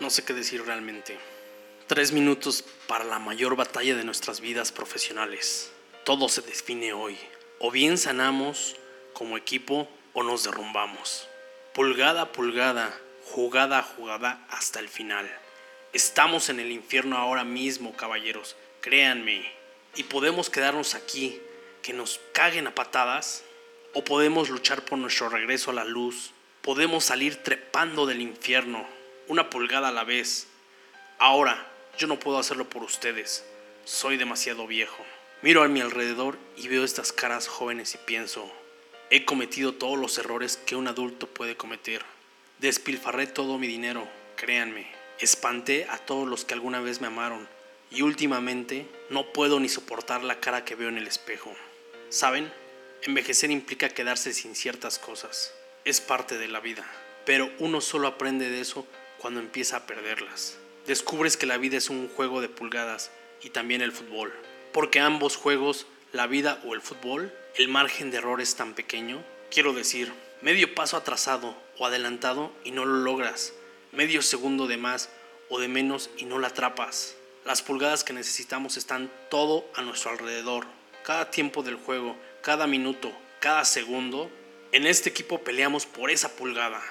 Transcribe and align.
No 0.00 0.10
sé 0.10 0.24
qué 0.24 0.32
decir 0.32 0.64
realmente. 0.64 1.16
Tres 1.86 2.10
minutos 2.10 2.64
para 2.88 3.04
la 3.04 3.20
mayor 3.20 3.54
batalla 3.54 3.94
de 3.94 4.02
nuestras 4.02 4.40
vidas 4.40 4.72
profesionales. 4.72 5.70
Todo 6.04 6.28
se 6.28 6.42
define 6.42 6.92
hoy. 6.92 7.16
O 7.60 7.70
bien 7.70 7.96
sanamos 7.96 8.74
como 9.12 9.36
equipo 9.36 9.88
o 10.12 10.24
nos 10.24 10.42
derrumbamos. 10.42 11.28
Pulgada 11.74 12.22
a 12.22 12.32
pulgada, 12.32 12.98
jugada 13.24 13.78
a 13.78 13.82
jugada 13.82 14.44
hasta 14.50 14.80
el 14.80 14.88
final. 14.88 15.30
Estamos 15.92 16.48
en 16.48 16.58
el 16.58 16.72
infierno 16.72 17.16
ahora 17.16 17.44
mismo, 17.44 17.96
caballeros. 17.96 18.56
Créanme. 18.80 19.48
Y 19.94 20.02
podemos 20.02 20.50
quedarnos 20.50 20.96
aquí, 20.96 21.40
que 21.82 21.92
nos 21.92 22.20
caguen 22.32 22.66
a 22.66 22.74
patadas, 22.74 23.44
o 23.92 24.02
podemos 24.02 24.48
luchar 24.48 24.84
por 24.84 24.98
nuestro 24.98 25.28
regreso 25.28 25.70
a 25.70 25.74
la 25.74 25.84
luz. 25.84 26.32
Podemos 26.62 27.04
salir 27.04 27.44
trepando 27.44 28.06
del 28.06 28.22
infierno 28.22 29.03
una 29.28 29.50
pulgada 29.50 29.88
a 29.88 29.92
la 29.92 30.04
vez. 30.04 30.46
Ahora, 31.18 31.70
yo 31.98 32.06
no 32.06 32.18
puedo 32.18 32.38
hacerlo 32.38 32.68
por 32.68 32.82
ustedes. 32.82 33.44
Soy 33.84 34.16
demasiado 34.16 34.66
viejo. 34.66 35.04
Miro 35.42 35.62
a 35.62 35.68
mi 35.68 35.80
alrededor 35.80 36.38
y 36.56 36.68
veo 36.68 36.84
estas 36.84 37.12
caras 37.12 37.48
jóvenes 37.48 37.94
y 37.94 37.98
pienso, 37.98 38.50
he 39.10 39.24
cometido 39.24 39.74
todos 39.74 39.98
los 39.98 40.16
errores 40.18 40.56
que 40.56 40.76
un 40.76 40.88
adulto 40.88 41.26
puede 41.26 41.56
cometer. 41.56 42.02
Despilfarré 42.58 43.26
todo 43.26 43.58
mi 43.58 43.66
dinero, 43.66 44.08
créanme. 44.36 44.86
Espanté 45.20 45.86
a 45.90 45.98
todos 45.98 46.28
los 46.28 46.44
que 46.44 46.54
alguna 46.54 46.80
vez 46.80 47.00
me 47.00 47.06
amaron 47.08 47.46
y 47.90 48.02
últimamente 48.02 48.88
no 49.10 49.32
puedo 49.32 49.60
ni 49.60 49.68
soportar 49.68 50.24
la 50.24 50.40
cara 50.40 50.64
que 50.64 50.74
veo 50.74 50.88
en 50.88 50.98
el 50.98 51.06
espejo. 51.06 51.54
¿Saben? 52.08 52.52
Envejecer 53.02 53.50
implica 53.50 53.90
quedarse 53.90 54.32
sin 54.32 54.56
ciertas 54.56 54.98
cosas. 54.98 55.54
Es 55.84 56.00
parte 56.00 56.38
de 56.38 56.48
la 56.48 56.60
vida. 56.60 56.84
Pero 57.26 57.50
uno 57.58 57.80
solo 57.80 58.08
aprende 58.08 58.50
de 58.50 58.60
eso 58.60 58.86
cuando 59.24 59.40
empieza 59.40 59.78
a 59.78 59.86
perderlas. 59.86 60.58
Descubres 60.86 61.38
que 61.38 61.46
la 61.46 61.56
vida 61.56 61.78
es 61.78 61.88
un 61.88 62.10
juego 62.10 62.42
de 62.42 62.50
pulgadas 62.50 63.10
y 63.42 63.48
también 63.48 63.80
el 63.80 63.90
fútbol. 63.90 64.30
Porque 64.70 65.00
ambos 65.00 65.36
juegos, 65.36 65.86
la 66.12 66.26
vida 66.26 66.60
o 66.66 66.74
el 66.74 66.82
fútbol, 66.82 67.32
el 67.54 67.68
margen 67.68 68.10
de 68.10 68.18
error 68.18 68.42
es 68.42 68.54
tan 68.54 68.74
pequeño. 68.74 69.24
Quiero 69.50 69.72
decir, 69.72 70.12
medio 70.42 70.74
paso 70.74 70.98
atrasado 70.98 71.56
o 71.78 71.86
adelantado 71.86 72.52
y 72.64 72.72
no 72.72 72.84
lo 72.84 72.98
logras. 72.98 73.54
Medio 73.92 74.20
segundo 74.20 74.66
de 74.66 74.76
más 74.76 75.08
o 75.48 75.58
de 75.58 75.68
menos 75.68 76.10
y 76.18 76.26
no 76.26 76.38
la 76.38 76.48
atrapas. 76.48 77.16
Las 77.46 77.62
pulgadas 77.62 78.04
que 78.04 78.12
necesitamos 78.12 78.76
están 78.76 79.10
todo 79.30 79.64
a 79.74 79.80
nuestro 79.80 80.10
alrededor. 80.10 80.66
Cada 81.02 81.30
tiempo 81.30 81.62
del 81.62 81.76
juego, 81.76 82.14
cada 82.42 82.66
minuto, 82.66 83.10
cada 83.40 83.64
segundo. 83.64 84.30
En 84.72 84.86
este 84.86 85.08
equipo 85.08 85.42
peleamos 85.42 85.86
por 85.86 86.10
esa 86.10 86.36
pulgada. 86.36 86.82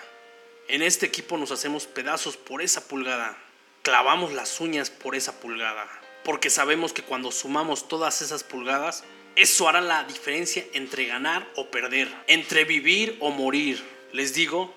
En 0.73 0.81
este 0.81 1.05
equipo 1.05 1.37
nos 1.37 1.51
hacemos 1.51 1.85
pedazos 1.85 2.35
por 2.35 2.63
esa 2.63 2.87
pulgada. 2.87 3.37
Clavamos 3.83 4.33
las 4.33 4.59
uñas 4.59 4.89
por 4.89 5.15
esa 5.15 5.39
pulgada. 5.39 5.87
Porque 6.23 6.49
sabemos 6.49 6.93
que 6.93 7.03
cuando 7.03 7.31
sumamos 7.31 7.87
todas 7.87 8.23
esas 8.23 8.43
pulgadas, 8.43 9.03
eso 9.35 9.69
hará 9.69 9.81
la 9.81 10.03
diferencia 10.05 10.65
entre 10.73 11.05
ganar 11.05 11.47
o 11.55 11.69
perder, 11.69 12.11
entre 12.25 12.65
vivir 12.65 13.17
o 13.19 13.29
morir. 13.29 13.83
Les 14.13 14.33
digo, 14.33 14.73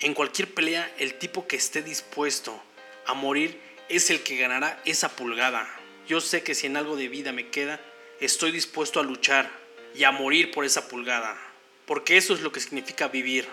en 0.00 0.12
cualquier 0.12 0.52
pelea, 0.52 0.94
el 0.98 1.14
tipo 1.14 1.46
que 1.46 1.56
esté 1.56 1.80
dispuesto 1.80 2.62
a 3.06 3.14
morir 3.14 3.58
es 3.88 4.10
el 4.10 4.22
que 4.22 4.36
ganará 4.36 4.82
esa 4.84 5.16
pulgada. 5.16 5.66
Yo 6.06 6.20
sé 6.20 6.42
que 6.42 6.54
si 6.54 6.66
en 6.66 6.76
algo 6.76 6.94
de 6.94 7.08
vida 7.08 7.32
me 7.32 7.48
queda, 7.48 7.80
estoy 8.20 8.52
dispuesto 8.52 9.00
a 9.00 9.02
luchar 9.02 9.50
y 9.94 10.04
a 10.04 10.10
morir 10.10 10.50
por 10.50 10.66
esa 10.66 10.88
pulgada. 10.88 11.38
Porque 11.86 12.18
eso 12.18 12.34
es 12.34 12.42
lo 12.42 12.52
que 12.52 12.60
significa 12.60 13.08
vivir 13.08 13.48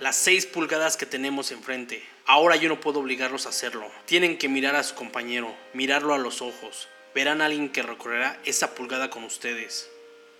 las 0.00 0.16
6 0.16 0.46
pulgadas 0.46 0.96
que 0.96 1.06
tenemos 1.06 1.50
enfrente. 1.50 2.02
Ahora 2.24 2.56
yo 2.56 2.68
no 2.68 2.80
puedo 2.80 3.00
obligarlos 3.00 3.46
a 3.46 3.48
hacerlo. 3.48 3.90
Tienen 4.06 4.38
que 4.38 4.48
mirar 4.48 4.76
a 4.76 4.82
su 4.82 4.94
compañero, 4.94 5.54
mirarlo 5.72 6.14
a 6.14 6.18
los 6.18 6.40
ojos. 6.40 6.88
Verán 7.14 7.40
a 7.40 7.46
alguien 7.46 7.70
que 7.70 7.82
recorrerá 7.82 8.40
esa 8.44 8.74
pulgada 8.74 9.10
con 9.10 9.24
ustedes. 9.24 9.90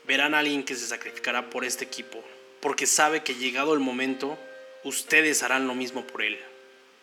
Verán 0.06 0.34
a 0.34 0.38
alguien 0.38 0.64
que 0.64 0.76
se 0.76 0.86
sacrificará 0.86 1.50
por 1.50 1.64
este 1.64 1.84
equipo. 1.84 2.22
Porque 2.60 2.86
sabe 2.86 3.22
que 3.22 3.34
llegado 3.34 3.74
el 3.74 3.80
momento, 3.80 4.38
ustedes 4.84 5.42
harán 5.42 5.66
lo 5.66 5.74
mismo 5.74 6.06
por 6.06 6.22
él. 6.22 6.38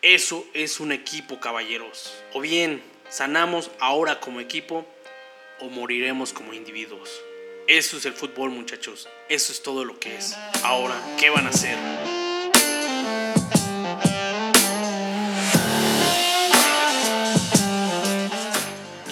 Eso 0.02 0.46
es 0.54 0.80
un 0.80 0.92
equipo, 0.92 1.40
caballeros. 1.40 2.14
O 2.32 2.40
bien, 2.40 2.82
sanamos 3.10 3.70
ahora 3.80 4.20
como 4.20 4.40
equipo 4.40 4.86
o 5.60 5.68
moriremos 5.68 6.32
como 6.32 6.54
individuos. 6.54 7.10
Eso 7.66 7.96
es 7.96 8.06
el 8.06 8.12
fútbol, 8.12 8.50
muchachos. 8.50 9.08
Eso 9.28 9.52
es 9.52 9.62
todo 9.62 9.84
lo 9.84 9.98
que 9.98 10.16
es. 10.16 10.36
Ahora, 10.62 10.94
¿qué 11.18 11.30
van 11.30 11.46
a 11.46 11.50
hacer? 11.50 11.76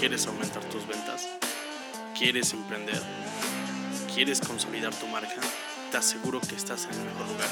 ¿Quieres 0.05 0.27
aumentar 0.27 0.63
tus 0.65 0.87
ventas? 0.87 1.27
¿Quieres 2.15 2.53
emprender? 2.53 3.01
¿Quieres 4.15 4.39
consolidar 4.39 4.95
tu 4.95 5.07
marca? 5.07 5.41
Te 5.91 5.97
aseguro 5.97 6.43
que 6.43 6.57
estás 6.57 6.85
en 6.85 6.91
el 6.91 7.07
mejor 7.07 7.27
lugar. 7.27 7.49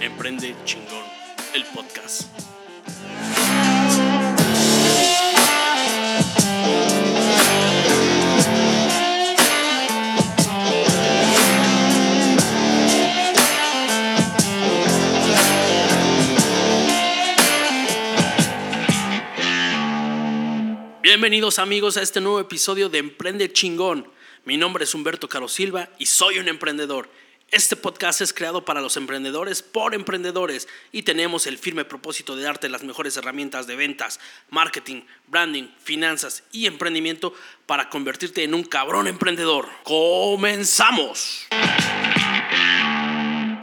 Emprende 0.00 0.56
chingón, 0.64 1.04
el 1.52 1.62
podcast. 1.66 2.22
Bienvenidos 21.10 21.58
amigos 21.58 21.96
a 21.96 22.02
este 22.02 22.20
nuevo 22.20 22.38
episodio 22.38 22.88
de 22.88 22.98
Emprende 22.98 23.52
Chingón. 23.52 24.08
Mi 24.44 24.56
nombre 24.56 24.84
es 24.84 24.94
Humberto 24.94 25.28
Caro 25.28 25.48
Silva 25.48 25.88
y 25.98 26.06
soy 26.06 26.38
un 26.38 26.46
emprendedor. 26.46 27.10
Este 27.50 27.74
podcast 27.74 28.20
es 28.20 28.32
creado 28.32 28.64
para 28.64 28.80
los 28.80 28.96
emprendedores 28.96 29.60
por 29.60 29.92
emprendedores 29.92 30.68
y 30.92 31.02
tenemos 31.02 31.48
el 31.48 31.58
firme 31.58 31.84
propósito 31.84 32.36
de 32.36 32.44
darte 32.44 32.68
las 32.68 32.84
mejores 32.84 33.16
herramientas 33.16 33.66
de 33.66 33.74
ventas, 33.74 34.20
marketing, 34.50 35.02
branding, 35.26 35.64
finanzas 35.82 36.44
y 36.52 36.66
emprendimiento 36.66 37.34
para 37.66 37.88
convertirte 37.88 38.44
en 38.44 38.54
un 38.54 38.62
cabrón 38.62 39.08
emprendedor. 39.08 39.68
¡Comenzamos! 39.82 41.48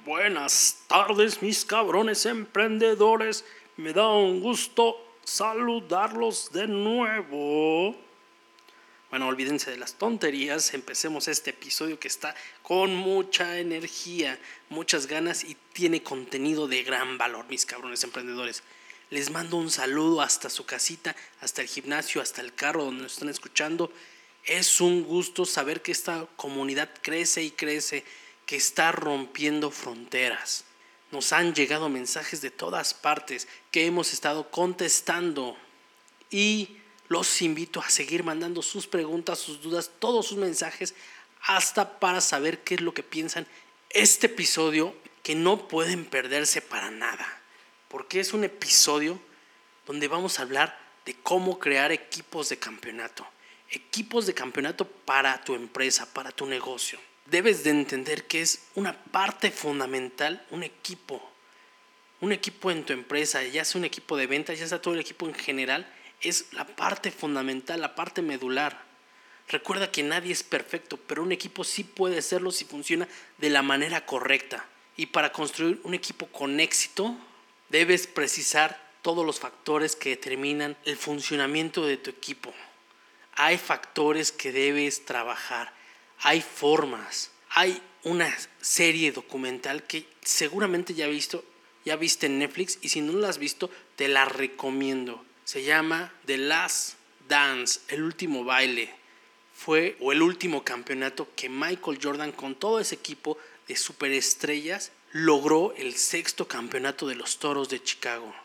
Buenas 0.04 0.80
tardes 0.88 1.42
mis 1.42 1.64
cabrones 1.64 2.26
emprendedores. 2.26 3.46
Me 3.78 3.94
da 3.94 4.10
un 4.10 4.42
gusto 4.42 5.07
saludarlos 5.28 6.52
de 6.54 6.68
nuevo. 6.68 7.94
Bueno, 9.10 9.28
olvídense 9.28 9.70
de 9.70 9.78
las 9.78 9.96
tonterías, 9.96 10.74
empecemos 10.74 11.28
este 11.28 11.50
episodio 11.50 12.00
que 12.00 12.08
está 12.08 12.34
con 12.62 12.96
mucha 12.96 13.60
energía, 13.60 14.40
muchas 14.70 15.08
ganas 15.08 15.44
y 15.44 15.58
tiene 15.74 16.02
contenido 16.02 16.68
de 16.68 16.84
gran 16.84 17.18
valor, 17.18 17.46
mis 17.50 17.66
cabrones 17.66 18.04
emprendedores. 18.06 18.64
Les 19.10 19.30
mando 19.30 19.58
un 19.58 19.70
saludo 19.70 20.22
hasta 20.22 20.50
su 20.50 20.66
casita, 20.66 21.16
hasta 21.42 21.62
el 21.62 21.68
gimnasio, 21.68 22.22
hasta 22.22 22.42
el 22.42 22.54
carro 22.54 22.86
donde 22.86 23.04
nos 23.04 23.14
están 23.14 23.30
escuchando. 23.30 23.92
Es 24.46 24.80
un 24.80 25.04
gusto 25.04 25.46
saber 25.46 25.82
que 25.82 25.92
esta 25.92 26.26
comunidad 26.38 26.90
crece 27.02 27.44
y 27.44 27.52
crece, 27.52 28.06
que 28.46 28.56
está 28.56 28.94
rompiendo 28.94 29.72
fronteras. 29.72 30.64
Nos 31.12 31.32
han 31.32 31.54
llegado 31.54 31.90
mensajes 31.90 32.42
de 32.42 32.52
todas 32.52 32.94
partes 32.94 33.48
que 33.72 33.86
hemos 33.86 34.14
estado 34.14 34.50
contestando. 34.52 35.58
Y 36.30 36.78
los 37.08 37.42
invito 37.42 37.80
a 37.80 37.90
seguir 37.90 38.24
mandando 38.24 38.62
sus 38.62 38.88
preguntas, 38.88 39.40
sus 39.40 39.62
dudas, 39.62 39.92
todos 40.00 40.28
sus 40.28 40.38
mensajes 40.38 40.94
hasta 41.42 42.00
para 42.00 42.20
saber 42.20 42.64
qué 42.64 42.76
es 42.76 42.82
lo 42.82 42.94
que 42.94 43.04
piensan 43.04 43.48
este 43.90 44.28
episodio 44.28 44.94
que 45.24 45.36
no 45.36 45.68
pueden 45.68 46.06
perderse 46.06 46.62
para 46.62 46.92
nada, 46.92 47.42
porque 47.88 48.20
es 48.20 48.34
un 48.34 48.44
episodio 48.44 49.20
donde 49.86 50.08
vamos 50.08 50.40
a 50.40 50.42
hablar 50.42 50.78
de 51.06 51.16
cómo 51.16 51.60
crear 51.60 51.92
equipos 51.92 52.50
de 52.50 52.58
campeonato, 52.58 53.26
equipos 53.70 54.26
de 54.26 54.34
campeonato 54.34 54.86
para 54.86 55.42
tu 55.44 55.56
empresa, 55.56 56.12
para 56.14 56.32
tu 56.32 56.46
negocio 56.46 57.00
debes 57.30 57.64
de 57.64 57.72
entender 57.72 58.26
que 58.26 58.42
es 58.42 58.62
una 58.76 58.94
parte 58.94 59.52
fundamental 59.52 60.46
un 60.52 60.64
equipo. 60.64 61.22
Un 62.20 62.32
equipo 62.32 62.72
en 62.72 62.84
tu 62.84 62.94
empresa, 62.94 63.44
ya 63.44 63.64
sea 63.64 63.80
un 63.80 63.86
equipo 63.86 64.18
de 64.18 64.28
ventas, 64.28 64.58
ya 64.58 64.68
sea 64.68 64.82
todo 64.82 64.96
el 64.96 65.00
equipo 65.00 65.28
en 65.28 65.36
general, 65.36 65.92
es 66.22 66.52
la 66.54 66.66
parte 66.66 67.12
fundamental, 67.12 67.80
la 67.80 67.96
parte 67.96 68.22
medular. 68.22 68.86
Recuerda 69.50 69.92
que 69.92 70.04
nadie 70.04 70.34
es 70.34 70.44
perfecto, 70.44 70.98
pero 70.98 71.22
un 71.22 71.32
equipo 71.32 71.64
sí 71.64 71.84
puede 71.84 72.22
serlo 72.22 72.52
si 72.52 72.66
funciona 72.66 73.08
de 73.38 73.50
la 73.50 73.62
manera 73.62 74.06
correcta. 74.06 74.66
Y 74.96 75.08
para 75.08 75.32
construir 75.32 75.80
un 75.84 75.94
equipo 75.94 76.26
con 76.28 76.60
éxito, 76.60 77.16
debes 77.70 78.08
precisar 78.08 78.82
todos 79.04 79.26
los 79.26 79.40
factores 79.40 79.96
que 79.96 80.10
determinan 80.10 80.76
el 80.86 80.98
funcionamiento 80.98 81.86
de 81.86 81.98
tu 81.98 82.10
equipo. 82.10 82.52
Hay 83.34 83.60
factores 83.60 84.32
que 84.32 84.52
debes 84.52 85.06
trabajar 85.06 85.77
hay 86.22 86.42
formas, 86.42 87.32
hay 87.50 87.82
una 88.04 88.34
serie 88.62 89.12
documental 89.12 89.84
que 89.84 90.06
seguramente 90.22 90.94
ya 90.94 91.08
visto 91.08 91.44
ya 91.88 91.96
viste 91.96 92.26
en 92.26 92.40
Netflix 92.40 92.80
y 92.82 92.90
si 92.90 93.00
no 93.00 93.14
la 93.14 93.30
has 93.30 93.38
visto, 93.38 93.70
te 93.96 94.10
la 94.10 94.26
recomiendo. 94.26 95.24
Se 95.46 95.64
llama 95.64 96.14
The 96.26 96.38
Last 96.38 96.96
Dance, 97.30 97.80
el 97.88 98.04
último 98.04 98.44
baile. 98.44 98.94
Fue 99.54 99.96
o 100.02 100.12
el 100.12 100.22
último 100.22 100.66
campeonato 100.66 101.30
que 101.34 101.48
Michael 101.48 102.00
Jordan 102.04 102.34
con 102.34 102.56
todo 102.56 102.82
ese 102.82 102.96
equipo 102.96 103.38
de 103.70 103.78
superestrellas 103.78 104.92
logró 105.14 105.74
el 105.78 105.96
sexto 105.96 106.46
campeonato 106.46 107.08
de 107.08 107.16
los 107.16 107.40
Toros 107.40 107.70
de 107.70 107.82
Chicago. 107.82 108.36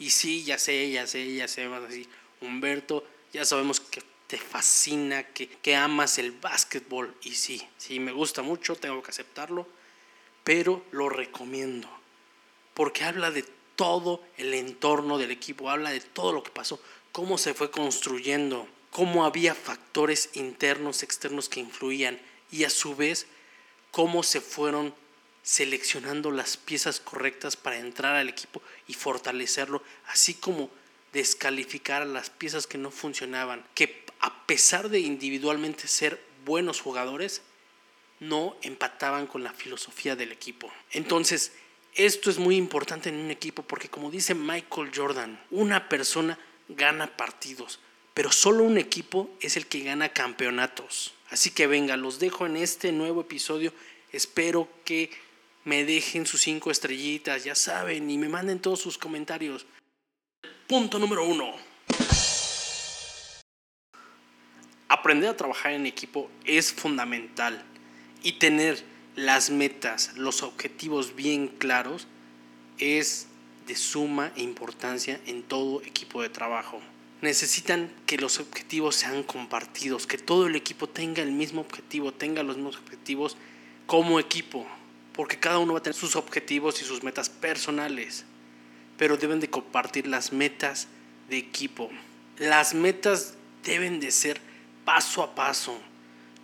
Y 0.00 0.10
sí, 0.10 0.42
ya 0.42 0.58
sé, 0.58 0.90
ya 0.90 1.06
sé, 1.06 1.32
ya 1.32 1.46
sé, 1.46 1.68
vas 1.68 1.84
a 1.84 1.86
decir, 1.86 2.08
Humberto, 2.40 3.06
ya 3.32 3.44
sabemos 3.44 3.78
que 3.78 4.02
te 4.30 4.38
fascina, 4.38 5.24
que, 5.24 5.48
que 5.48 5.74
amas 5.74 6.18
el 6.18 6.30
básquetbol. 6.30 7.12
Y 7.22 7.34
sí, 7.34 7.66
sí, 7.76 7.98
me 7.98 8.12
gusta 8.12 8.42
mucho, 8.42 8.76
tengo 8.76 9.02
que 9.02 9.10
aceptarlo, 9.10 9.66
pero 10.44 10.84
lo 10.92 11.08
recomiendo. 11.08 11.90
Porque 12.72 13.02
habla 13.02 13.32
de 13.32 13.44
todo 13.74 14.22
el 14.36 14.54
entorno 14.54 15.18
del 15.18 15.32
equipo, 15.32 15.68
habla 15.68 15.90
de 15.90 16.00
todo 16.00 16.32
lo 16.32 16.44
que 16.44 16.52
pasó, 16.52 16.80
cómo 17.10 17.38
se 17.38 17.54
fue 17.54 17.72
construyendo, 17.72 18.68
cómo 18.92 19.24
había 19.24 19.56
factores 19.56 20.30
internos, 20.34 21.02
externos 21.02 21.48
que 21.48 21.58
influían 21.58 22.20
y 22.52 22.62
a 22.62 22.70
su 22.70 22.94
vez 22.94 23.26
cómo 23.90 24.22
se 24.22 24.40
fueron 24.40 24.94
seleccionando 25.42 26.30
las 26.30 26.56
piezas 26.56 27.00
correctas 27.00 27.56
para 27.56 27.78
entrar 27.78 28.14
al 28.14 28.28
equipo 28.28 28.62
y 28.86 28.94
fortalecerlo, 28.94 29.82
así 30.06 30.34
como 30.34 30.70
descalificar 31.12 32.02
a 32.02 32.04
las 32.04 32.30
piezas 32.30 32.68
que 32.68 32.78
no 32.78 32.92
funcionaban, 32.92 33.64
que 33.74 34.04
a 34.20 34.46
pesar 34.46 34.88
de 34.88 35.00
individualmente 35.00 35.88
ser 35.88 36.22
buenos 36.44 36.80
jugadores, 36.80 37.42
no 38.20 38.56
empataban 38.62 39.26
con 39.26 39.42
la 39.42 39.52
filosofía 39.52 40.14
del 40.14 40.32
equipo. 40.32 40.70
Entonces, 40.92 41.52
esto 41.94 42.30
es 42.30 42.38
muy 42.38 42.56
importante 42.56 43.08
en 43.08 43.16
un 43.16 43.30
equipo 43.30 43.62
porque 43.62 43.88
como 43.88 44.10
dice 44.10 44.34
Michael 44.34 44.92
Jordan, 44.94 45.40
una 45.50 45.88
persona 45.88 46.38
gana 46.68 47.16
partidos, 47.16 47.80
pero 48.14 48.30
solo 48.30 48.64
un 48.64 48.78
equipo 48.78 49.30
es 49.40 49.56
el 49.56 49.66
que 49.66 49.80
gana 49.80 50.10
campeonatos. 50.10 51.14
Así 51.30 51.50
que 51.50 51.66
venga, 51.66 51.96
los 51.96 52.18
dejo 52.18 52.46
en 52.46 52.56
este 52.56 52.92
nuevo 52.92 53.22
episodio. 53.22 53.72
Espero 54.12 54.68
que 54.84 55.10
me 55.64 55.84
dejen 55.84 56.26
sus 56.26 56.42
cinco 56.42 56.70
estrellitas, 56.70 57.44
ya 57.44 57.54
saben, 57.54 58.10
y 58.10 58.18
me 58.18 58.28
manden 58.28 58.60
todos 58.60 58.80
sus 58.80 58.98
comentarios. 58.98 59.66
Punto 60.66 60.98
número 60.98 61.24
uno. 61.24 61.69
Aprender 64.90 65.30
a 65.30 65.36
trabajar 65.36 65.72
en 65.72 65.86
equipo 65.86 66.28
es 66.44 66.72
fundamental 66.72 67.64
y 68.24 68.32
tener 68.32 68.84
las 69.14 69.48
metas, 69.48 70.16
los 70.16 70.42
objetivos 70.42 71.14
bien 71.14 71.46
claros 71.46 72.08
es 72.78 73.28
de 73.68 73.76
suma 73.76 74.32
importancia 74.34 75.20
en 75.26 75.44
todo 75.44 75.80
equipo 75.82 76.22
de 76.22 76.28
trabajo. 76.28 76.80
Necesitan 77.22 77.92
que 78.04 78.18
los 78.18 78.40
objetivos 78.40 78.96
sean 78.96 79.22
compartidos, 79.22 80.08
que 80.08 80.18
todo 80.18 80.48
el 80.48 80.56
equipo 80.56 80.88
tenga 80.88 81.22
el 81.22 81.30
mismo 81.30 81.60
objetivo, 81.60 82.12
tenga 82.12 82.42
los 82.42 82.56
mismos 82.56 82.76
objetivos 82.78 83.36
como 83.86 84.18
equipo 84.18 84.66
porque 85.20 85.38
cada 85.38 85.58
uno 85.58 85.74
va 85.74 85.80
a 85.80 85.82
tener 85.82 85.94
sus 85.94 86.16
objetivos 86.16 86.80
y 86.80 86.84
sus 86.84 87.02
metas 87.02 87.28
personales, 87.28 88.24
pero 88.96 89.16
deben 89.16 89.38
de 89.38 89.50
compartir 89.50 90.06
las 90.06 90.32
metas 90.32 90.88
de 91.28 91.36
equipo. 91.36 91.90
Las 92.38 92.72
metas 92.72 93.34
deben 93.62 94.00
de 94.00 94.10
ser 94.10 94.40
paso 94.84 95.22
a 95.22 95.34
paso, 95.34 95.78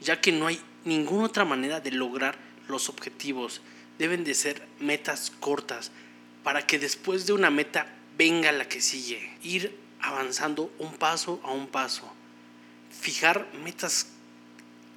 ya 0.00 0.20
que 0.20 0.32
no 0.32 0.46
hay 0.46 0.60
ninguna 0.84 1.26
otra 1.26 1.44
manera 1.44 1.80
de 1.80 1.90
lograr 1.90 2.38
los 2.68 2.88
objetivos. 2.88 3.60
Deben 3.98 4.24
de 4.24 4.34
ser 4.34 4.66
metas 4.78 5.32
cortas 5.40 5.90
para 6.42 6.66
que 6.66 6.78
después 6.78 7.26
de 7.26 7.32
una 7.32 7.50
meta 7.50 7.86
venga 8.16 8.52
la 8.52 8.68
que 8.68 8.80
sigue. 8.80 9.36
Ir 9.42 9.76
avanzando 10.00 10.72
un 10.78 10.92
paso 10.94 11.40
a 11.42 11.50
un 11.50 11.66
paso. 11.66 12.10
Fijar 12.90 13.48
metas 13.64 14.08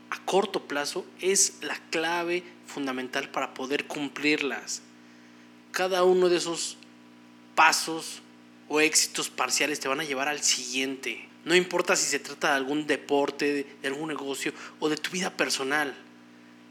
a 0.09 0.19
corto 0.25 0.67
plazo 0.67 1.05
es 1.21 1.57
la 1.61 1.77
clave 1.91 2.43
fundamental 2.67 3.29
para 3.29 3.53
poder 3.53 3.85
cumplirlas. 3.85 4.81
Cada 5.71 6.03
uno 6.03 6.29
de 6.29 6.37
esos 6.37 6.77
pasos 7.55 8.21
o 8.67 8.79
éxitos 8.79 9.29
parciales 9.29 9.79
te 9.79 9.87
van 9.87 9.99
a 9.99 10.03
llevar 10.03 10.27
al 10.27 10.41
siguiente. 10.41 11.28
No 11.45 11.55
importa 11.55 11.95
si 11.95 12.05
se 12.05 12.19
trata 12.19 12.49
de 12.49 12.55
algún 12.55 12.85
deporte, 12.85 13.65
de 13.81 13.87
algún 13.87 14.09
negocio 14.09 14.53
o 14.79 14.89
de 14.89 14.97
tu 14.97 15.09
vida 15.11 15.35
personal. 15.35 15.95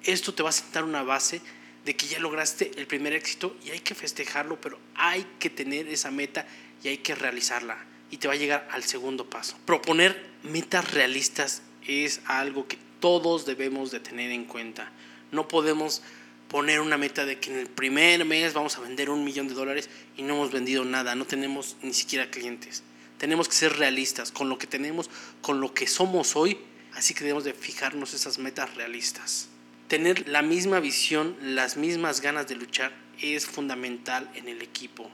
Esto 0.04 0.34
te 0.34 0.42
va 0.42 0.50
a 0.50 0.52
sentar 0.52 0.84
una 0.84 1.02
base 1.02 1.40
de 1.84 1.96
que 1.96 2.06
ya 2.06 2.18
lograste 2.18 2.70
el 2.76 2.86
primer 2.86 3.14
éxito 3.14 3.56
y 3.64 3.70
hay 3.70 3.80
que 3.80 3.94
festejarlo, 3.94 4.60
pero 4.60 4.78
hay 4.94 5.26
que 5.38 5.50
tener 5.50 5.88
esa 5.88 6.10
meta 6.10 6.46
y 6.82 6.88
hay 6.88 6.98
que 6.98 7.14
realizarla. 7.14 7.78
Y 8.10 8.18
te 8.18 8.28
va 8.28 8.34
a 8.34 8.36
llegar 8.36 8.68
al 8.70 8.84
segundo 8.84 9.28
paso. 9.28 9.56
Proponer 9.64 10.26
metas 10.42 10.92
realistas 10.92 11.62
es 11.86 12.20
algo 12.26 12.68
que 12.68 12.78
todos 13.00 13.46
debemos 13.46 13.90
de 13.90 14.00
tener 14.00 14.30
en 14.30 14.44
cuenta. 14.44 14.90
No 15.32 15.48
podemos 15.48 16.02
poner 16.48 16.80
una 16.80 16.96
meta 16.96 17.24
de 17.24 17.38
que 17.38 17.50
en 17.50 17.58
el 17.58 17.66
primer 17.68 18.24
mes 18.24 18.54
vamos 18.54 18.76
a 18.76 18.80
vender 18.80 19.10
un 19.10 19.24
millón 19.24 19.48
de 19.48 19.54
dólares 19.54 19.88
y 20.16 20.22
no 20.22 20.34
hemos 20.34 20.52
vendido 20.52 20.84
nada, 20.84 21.14
no 21.14 21.26
tenemos 21.26 21.76
ni 21.82 21.92
siquiera 21.92 22.30
clientes. 22.30 22.82
Tenemos 23.18 23.48
que 23.48 23.54
ser 23.54 23.76
realistas 23.76 24.32
con 24.32 24.48
lo 24.48 24.58
que 24.58 24.66
tenemos, 24.66 25.10
con 25.42 25.60
lo 25.60 25.74
que 25.74 25.86
somos 25.86 26.36
hoy, 26.36 26.58
así 26.94 27.14
que 27.14 27.20
debemos 27.20 27.44
de 27.44 27.52
fijarnos 27.52 28.14
esas 28.14 28.38
metas 28.38 28.74
realistas. 28.74 29.48
Tener 29.88 30.28
la 30.28 30.42
misma 30.42 30.80
visión, 30.80 31.36
las 31.40 31.76
mismas 31.76 32.20
ganas 32.20 32.46
de 32.46 32.54
luchar 32.54 32.92
es 33.20 33.46
fundamental 33.46 34.30
en 34.34 34.48
el 34.48 34.62
equipo, 34.62 35.10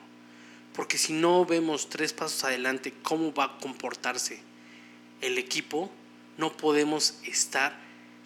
porque 0.75 0.99
si 0.99 1.13
no 1.13 1.47
vemos 1.47 1.89
tres 1.89 2.13
pasos 2.13 2.45
adelante 2.45 2.93
cómo 3.03 3.33
va 3.33 3.45
a 3.45 3.59
comportarse 3.59 4.41
el 5.21 5.39
equipo, 5.39 5.91
no 6.37 6.57
podemos 6.57 7.15
estar 7.25 7.79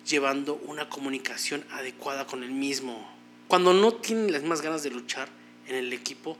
llevando 0.07 0.55
una 0.55 0.89
comunicación 0.89 1.65
adecuada 1.71 2.27
con 2.27 2.43
el 2.43 2.51
mismo. 2.51 3.09
Cuando 3.47 3.75
no 3.75 3.95
tienen 3.95 4.33
las 4.33 4.43
más 4.43 4.63
ganas 4.63 4.83
de 4.83 4.91
luchar 4.91 5.29
en 5.67 5.77
el 5.77 5.93
equipo, 5.93 6.37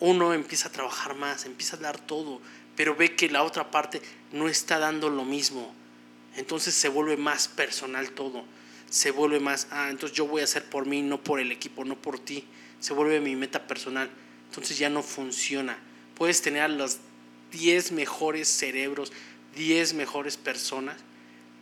uno 0.00 0.32
empieza 0.32 0.68
a 0.68 0.72
trabajar 0.72 1.14
más, 1.14 1.44
empieza 1.44 1.76
a 1.76 1.80
dar 1.80 1.98
todo, 1.98 2.40
pero 2.80 2.96
ve 2.96 3.14
que 3.14 3.28
la 3.28 3.42
otra 3.42 3.70
parte 3.70 4.00
no 4.32 4.48
está 4.48 4.78
dando 4.78 5.10
lo 5.10 5.22
mismo. 5.22 5.70
Entonces 6.34 6.72
se 6.72 6.88
vuelve 6.88 7.18
más 7.18 7.46
personal 7.46 8.12
todo. 8.12 8.42
Se 8.88 9.10
vuelve 9.10 9.38
más, 9.38 9.66
ah, 9.70 9.88
entonces 9.90 10.16
yo 10.16 10.26
voy 10.26 10.40
a 10.40 10.44
hacer 10.44 10.64
por 10.64 10.86
mí, 10.86 11.02
no 11.02 11.22
por 11.22 11.40
el 11.40 11.52
equipo, 11.52 11.84
no 11.84 12.00
por 12.00 12.18
ti. 12.18 12.42
Se 12.78 12.94
vuelve 12.94 13.20
mi 13.20 13.36
meta 13.36 13.66
personal. 13.66 14.08
Entonces 14.48 14.78
ya 14.78 14.88
no 14.88 15.02
funciona. 15.02 15.76
Puedes 16.14 16.40
tener 16.40 16.62
a 16.62 16.68
los 16.68 17.00
10 17.52 17.92
mejores 17.92 18.48
cerebros, 18.48 19.12
10 19.56 19.92
mejores 19.92 20.38
personas, 20.38 20.96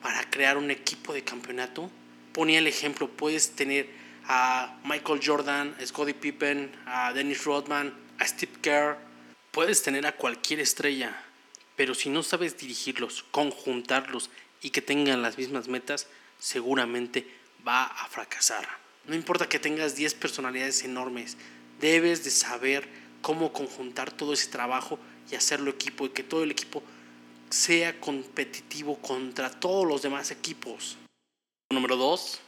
para 0.01 0.23
crear 0.31 0.57
un 0.57 0.71
equipo 0.71 1.13
de 1.15 1.25
campeonato. 1.25 1.91
Ponía 2.33 2.61
el 2.61 2.69
ejemplo, 2.69 3.11
puedes 3.11 3.57
tener 3.57 3.91
a 4.29 4.79
Michael 4.85 5.21
Jordan, 5.21 5.75
a 5.81 5.85
Scottie 5.85 6.15
Pippen, 6.15 6.71
a 6.87 7.13
Dennis 7.13 7.43
Rodman, 7.43 7.93
a 8.21 8.25
Steve 8.25 8.53
Kerr, 8.63 9.08
puedes 9.59 9.83
tener 9.83 10.07
a 10.07 10.15
cualquier 10.15 10.61
estrella, 10.61 11.21
pero 11.75 11.93
si 11.93 12.11
no 12.11 12.23
sabes 12.23 12.57
dirigirlos, 12.57 13.25
conjuntarlos 13.33 14.31
y 14.63 14.71
que 14.71 14.83
tengan 14.83 15.21
las 15.21 15.37
mismas 15.37 15.67
metas, 15.67 16.07
seguramente 16.39 17.27
va 17.67 17.87
a 17.87 18.07
fracasar. 18.07 18.65
No 19.09 19.17
importa 19.17 19.49
que 19.49 19.59
tengas 19.59 19.97
10 19.97 20.15
personalidades 20.15 20.85
enormes, 20.85 21.37
debes 21.81 22.23
de 22.23 22.31
saber 22.31 22.89
cómo 23.21 23.53
conjuntar 23.53 24.13
todo 24.13 24.33
ese 24.33 24.47
trabajo 24.47 25.01
y 25.29 25.35
hacerlo 25.35 25.73
equipo 25.73 26.07
y 26.07 26.11
que 26.11 26.23
todo 26.23 26.45
el 26.45 26.53
equipo 26.53 26.85
sea 27.51 27.99
competitivo 27.99 28.97
contra 28.99 29.51
todos 29.51 29.89
los 29.89 30.03
demás 30.03 30.31
equipos. 30.31 30.99
Número 31.73 31.97
2. 31.97 32.41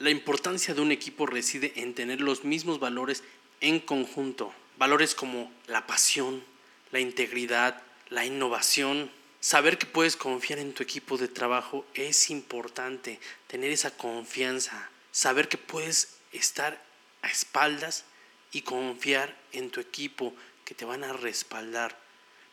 La 0.00 0.10
importancia 0.10 0.74
de 0.74 0.80
un 0.80 0.90
equipo 0.90 1.24
reside 1.24 1.72
en 1.76 1.94
tener 1.94 2.20
los 2.20 2.42
mismos 2.42 2.80
valores 2.80 3.22
en 3.60 3.80
conjunto. 3.80 4.52
Valores 4.76 5.14
como 5.14 5.50
la 5.66 5.86
pasión, 5.86 6.44
la 6.90 7.00
integridad, 7.00 7.82
la 8.10 8.24
innovación. 8.24 9.10
Saber 9.40 9.78
que 9.78 9.86
puedes 9.86 10.16
confiar 10.16 10.58
en 10.58 10.72
tu 10.72 10.82
equipo 10.82 11.16
de 11.16 11.28
trabajo 11.28 11.84
es 11.94 12.30
importante. 12.30 13.20
Tener 13.46 13.70
esa 13.70 13.90
confianza. 13.96 14.90
Saber 15.12 15.48
que 15.48 15.58
puedes 15.58 16.16
estar 16.32 16.82
a 17.22 17.28
espaldas 17.28 18.04
y 18.52 18.62
confiar 18.62 19.36
en 19.52 19.70
tu 19.70 19.80
equipo, 19.80 20.34
que 20.64 20.74
te 20.74 20.84
van 20.84 21.04
a 21.04 21.12
respaldar. 21.12 21.98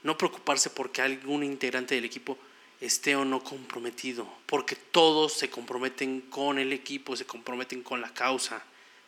No 0.04 0.18
preocuparse 0.18 0.70
porque 0.70 1.02
algún 1.02 1.44
integrante 1.44 1.96
del 1.96 2.06
equipo 2.06 2.38
esté 2.82 3.16
o 3.16 3.24
no 3.24 3.44
comprometido, 3.44 4.28
porque 4.48 4.76
todos 4.76 5.34
se 5.34 5.50
comprometen 5.50 6.22
con 6.22 6.58
el 6.58 6.74
equipo, 6.74 7.16
se 7.16 7.26
comprometen 7.26 7.84
con 7.84 8.02
la 8.02 8.14
causa, 8.14 8.64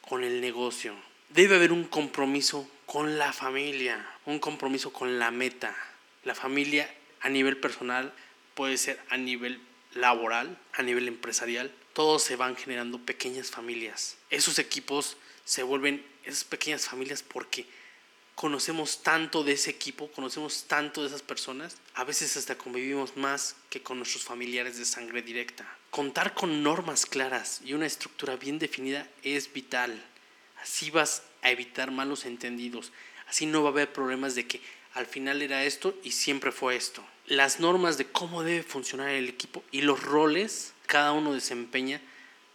con 0.07 0.23
el 0.23 0.39
negocio. 0.39 0.93
Debe 1.33 1.55
haber 1.55 1.71
un 1.71 1.85
compromiso 1.85 2.69
con 2.85 3.17
la 3.17 3.33
familia, 3.33 4.07
un 4.27 4.37
compromiso 4.37 4.93
con 4.93 5.17
la 5.17 5.31
meta. 5.31 5.75
La 6.25 6.35
familia 6.35 6.87
a 7.21 7.29
nivel 7.29 7.57
personal 7.57 8.13
puede 8.53 8.77
ser 8.77 9.01
a 9.09 9.17
nivel 9.17 9.59
laboral, 9.95 10.59
a 10.73 10.83
nivel 10.83 11.07
empresarial. 11.07 11.71
Todos 11.93 12.21
se 12.21 12.35
van 12.35 12.55
generando 12.55 12.99
pequeñas 12.99 13.49
familias. 13.49 14.15
Esos 14.29 14.59
equipos 14.59 15.17
se 15.43 15.63
vuelven 15.63 16.05
esas 16.23 16.43
pequeñas 16.43 16.85
familias 16.85 17.23
porque 17.23 17.65
conocemos 18.35 19.01
tanto 19.01 19.43
de 19.43 19.53
ese 19.53 19.71
equipo, 19.71 20.11
conocemos 20.11 20.65
tanto 20.67 21.01
de 21.01 21.07
esas 21.07 21.23
personas, 21.23 21.77
a 21.95 22.03
veces 22.03 22.37
hasta 22.37 22.59
convivimos 22.59 23.17
más 23.17 23.55
que 23.71 23.81
con 23.81 23.97
nuestros 23.97 24.23
familiares 24.23 24.77
de 24.77 24.85
sangre 24.85 25.23
directa. 25.23 25.65
Contar 25.89 26.35
con 26.35 26.61
normas 26.61 27.07
claras 27.07 27.59
y 27.65 27.73
una 27.73 27.87
estructura 27.87 28.35
bien 28.35 28.59
definida 28.59 29.07
es 29.23 29.51
vital. 29.51 29.99
Así 30.63 30.91
vas 30.91 31.24
a 31.41 31.51
evitar 31.51 31.91
malos 31.91 32.25
entendidos. 32.25 32.93
Así 33.27 33.46
no 33.46 33.63
va 33.63 33.70
a 33.70 33.72
haber 33.74 33.91
problemas 33.91 34.34
de 34.34 34.48
que 34.48 34.62
al 34.93 35.05
final 35.05 35.41
era 35.41 35.65
esto 35.65 35.93
y 36.03 36.12
siempre 36.12 36.53
fue 36.53 36.77
esto. 36.77 37.03
Las 37.27 37.60
normas 37.60 37.98
de 37.98 38.05
cómo 38.05 38.43
debe 38.43 38.63
funcionar 38.63 39.10
el 39.10 39.27
equipo 39.27 39.62
y 39.72 39.82
los 39.82 40.01
roles 40.01 40.74
cada 40.86 41.12
uno 41.12 41.34
desempeña, 41.34 42.00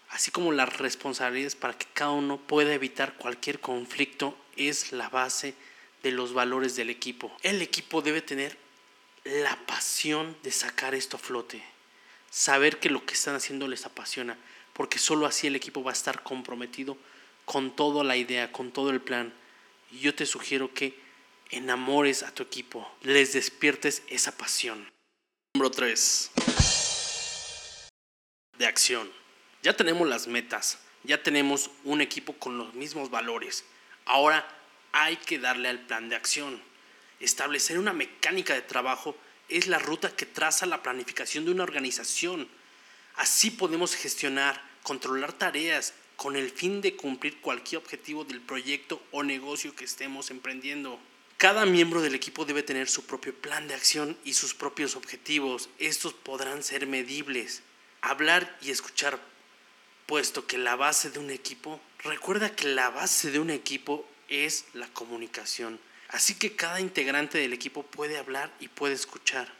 así 0.09 0.31
como 0.31 0.53
las 0.53 0.79
responsabilidades 0.79 1.55
para 1.55 1.77
que 1.77 1.87
cada 1.93 2.13
uno 2.13 2.39
pueda 2.39 2.73
evitar 2.73 3.15
cualquier 3.15 3.61
conflicto, 3.61 4.35
es 4.57 4.93
la 4.93 5.11
base 5.11 5.55
de 6.03 6.11
los 6.11 6.33
valores 6.33 6.77
del 6.77 6.89
equipo. 6.89 7.37
El 7.43 7.61
equipo 7.61 8.01
debe 8.01 8.23
tener 8.23 8.57
la 9.25 9.55
pasión 9.67 10.35
de 10.43 10.51
sacar 10.51 10.95
esto 10.95 11.19
a 11.19 11.21
flote, 11.21 11.63
saber 12.31 12.79
que 12.79 12.89
lo 12.89 13.05
que 13.05 13.13
están 13.13 13.35
haciendo 13.35 13.69
les 13.69 13.85
apasiona, 13.85 14.39
porque 14.73 14.99
solo 14.99 15.27
así 15.27 15.47
el 15.47 15.57
equipo 15.57 15.83
va 15.83 15.91
a 15.91 15.95
estar 15.95 16.23
comprometido 16.23 16.97
con 17.49 17.75
toda 17.75 18.05
la 18.05 18.15
idea, 18.15 18.53
con 18.53 18.73
todo 18.73 18.91
el 18.91 19.01
plan. 19.01 19.33
Y 19.91 20.01
yo 20.01 20.15
te 20.15 20.27
sugiero 20.27 20.75
que 20.75 21.01
enamores 21.49 22.23
a 22.23 22.35
tu 22.35 22.43
equipo, 22.43 22.87
les 23.01 23.33
despiertes 23.33 24.03
esa 24.09 24.37
pasión. 24.37 24.87
Número 25.55 25.71
3. 25.71 26.31
De 28.59 28.67
acción. 28.67 29.11
Ya 29.63 29.75
tenemos 29.75 30.07
las 30.07 30.27
metas, 30.27 30.79
ya 31.05 31.23
tenemos 31.23 31.71
un 31.85 32.03
equipo 32.03 32.35
con 32.35 32.59
los 32.59 32.75
mismos 32.75 33.09
valores. 33.09 33.65
Ahora 34.05 34.47
hay 34.93 35.17
que 35.17 35.39
darle 35.39 35.71
al 35.71 35.81
plan 35.81 36.11
de 36.11 36.17
acción. 36.17 36.63
Establecer 37.19 37.79
una 37.79 37.95
mecánica 37.95 38.53
de 38.53 38.61
trabajo 38.61 39.17
es 39.49 39.69
la 39.69 39.79
ruta 39.79 40.15
que 40.15 40.27
traza 40.27 40.67
la 40.67 40.83
planificación 40.83 41.47
de 41.47 41.53
una 41.53 41.63
organización. 41.63 42.47
Así 43.15 43.51
podemos 43.51 43.95
gestionar, 43.97 44.63
controlar 44.83 45.33
tareas 45.33 45.95
con 46.19 46.35
el 46.35 46.51
fin 46.51 46.81
de 46.81 46.97
cumplir 46.97 47.41
cualquier 47.41 47.81
objetivo 47.81 48.25
del 48.25 48.41
proyecto 48.41 49.01
o 49.13 49.23
negocio 49.23 49.77
que 49.77 49.85
estemos 49.85 50.33
emprendiendo. 50.33 50.99
Cada 51.37 51.65
miembro 51.65 52.03
del 52.03 52.17
equipo 52.17 52.45
debe 52.45 52.65
tener 52.65 52.89
su 52.89 53.07
propio 53.07 53.33
plan 53.33 53.69
de 53.69 53.75
acción 53.75 54.19
y 54.25 54.33
sus 54.33 54.53
propios 54.53 54.97
objetivos. 54.97 55.69
Estos 55.79 56.15
podrán 56.15 56.65
ser 56.65 56.89
medibles. 56.89 57.63
Hablar 58.01 58.59
y 58.61 58.73
escuchar, 58.73 59.21
puesto 60.07 60.45
que 60.45 60.59
la 60.59 60.75
base 60.75 61.11
de 61.11 61.21
un 61.21 61.31
equipo, 61.31 61.81
recuerda 62.03 62.51
que 62.51 62.67
la 62.67 62.91
base 62.91 63.31
de 63.31 63.39
un 63.39 63.51
equipo 63.51 64.05
es 64.29 64.65
la 64.75 64.89
comunicación. 64.89 65.79
Así 66.09 66.35
que 66.35 66.57
cada 66.57 66.81
integrante 66.81 67.39
del 67.39 67.53
equipo 67.53 67.85
puede 67.85 68.19
hablar 68.19 68.53
y 68.59 68.67
puede 68.67 68.95
escuchar. 68.95 69.53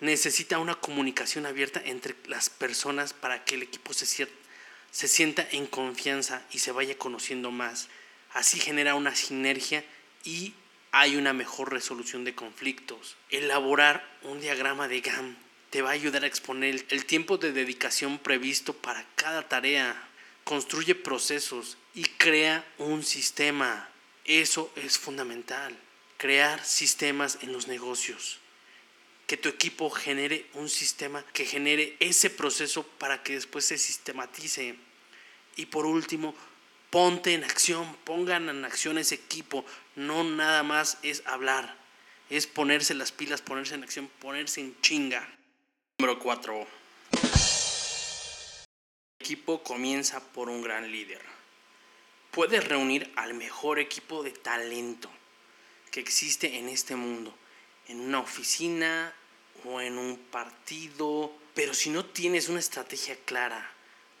Necesita 0.00 0.60
una 0.60 0.76
comunicación 0.76 1.44
abierta 1.44 1.82
entre 1.84 2.16
las 2.26 2.48
personas 2.48 3.12
para 3.12 3.44
que 3.44 3.56
el 3.56 3.62
equipo 3.62 3.92
se, 3.92 4.06
se 4.90 5.08
sienta 5.08 5.46
en 5.52 5.66
confianza 5.66 6.42
y 6.52 6.58
se 6.58 6.72
vaya 6.72 6.96
conociendo 6.96 7.50
más. 7.50 7.88
Así 8.32 8.58
genera 8.60 8.94
una 8.94 9.14
sinergia 9.14 9.84
y 10.24 10.54
hay 10.92 11.16
una 11.16 11.32
mejor 11.32 11.72
resolución 11.72 12.24
de 12.24 12.34
conflictos. 12.34 13.16
Elaborar 13.30 14.06
un 14.22 14.40
diagrama 14.40 14.88
de 14.88 15.00
GAM 15.00 15.36
te 15.70 15.82
va 15.82 15.90
a 15.90 15.92
ayudar 15.92 16.24
a 16.24 16.26
exponer 16.26 16.86
el 16.88 17.04
tiempo 17.04 17.36
de 17.38 17.52
dedicación 17.52 18.18
previsto 18.18 18.72
para 18.74 19.04
cada 19.14 19.48
tarea. 19.48 20.08
Construye 20.44 20.94
procesos 20.94 21.76
y 21.94 22.04
crea 22.04 22.64
un 22.78 23.02
sistema. 23.04 23.88
Eso 24.24 24.72
es 24.76 24.98
fundamental. 24.98 25.76
Crear 26.16 26.64
sistemas 26.64 27.38
en 27.42 27.52
los 27.52 27.68
negocios. 27.68 28.38
Que 29.26 29.36
tu 29.36 29.48
equipo 29.48 29.90
genere 29.90 30.46
un 30.54 30.68
sistema 30.68 31.24
que 31.32 31.44
genere 31.44 31.96
ese 32.00 32.30
proceso 32.30 32.84
para 32.84 33.22
que 33.22 33.34
después 33.34 33.64
se 33.64 33.78
sistematice. 33.78 34.76
Y 35.56 35.66
por 35.66 35.86
último, 35.86 36.34
ponte 36.90 37.34
en 37.34 37.44
acción, 37.44 37.96
pongan 38.04 38.48
en 38.48 38.64
acción 38.64 38.98
ese 38.98 39.16
equipo. 39.16 39.64
No 39.96 40.22
nada 40.22 40.62
más 40.62 40.98
es 41.02 41.22
hablar, 41.26 41.76
es 42.30 42.46
ponerse 42.46 42.94
las 42.94 43.10
pilas, 43.10 43.42
ponerse 43.42 43.74
en 43.74 43.82
acción, 43.82 44.10
ponerse 44.20 44.60
en 44.60 44.80
chinga. 44.80 45.28
Número 45.98 46.18
4. 46.18 46.66
El 49.18 49.24
equipo 49.24 49.62
comienza 49.62 50.20
por 50.32 50.48
un 50.48 50.62
gran 50.62 50.90
líder 50.92 51.36
puedes 52.36 52.68
reunir 52.68 53.10
al 53.16 53.32
mejor 53.32 53.78
equipo 53.78 54.22
de 54.22 54.30
talento 54.30 55.08
que 55.90 56.00
existe 56.00 56.58
en 56.58 56.68
este 56.68 56.94
mundo, 56.94 57.34
en 57.88 58.00
una 58.00 58.20
oficina 58.20 59.12
o 59.64 59.80
en 59.80 59.98
un 59.98 60.16
partido, 60.16 61.32
pero 61.54 61.74
si 61.74 61.90
no 61.90 62.04
tienes 62.04 62.48
una 62.48 62.60
estrategia 62.60 63.16
clara, 63.24 63.70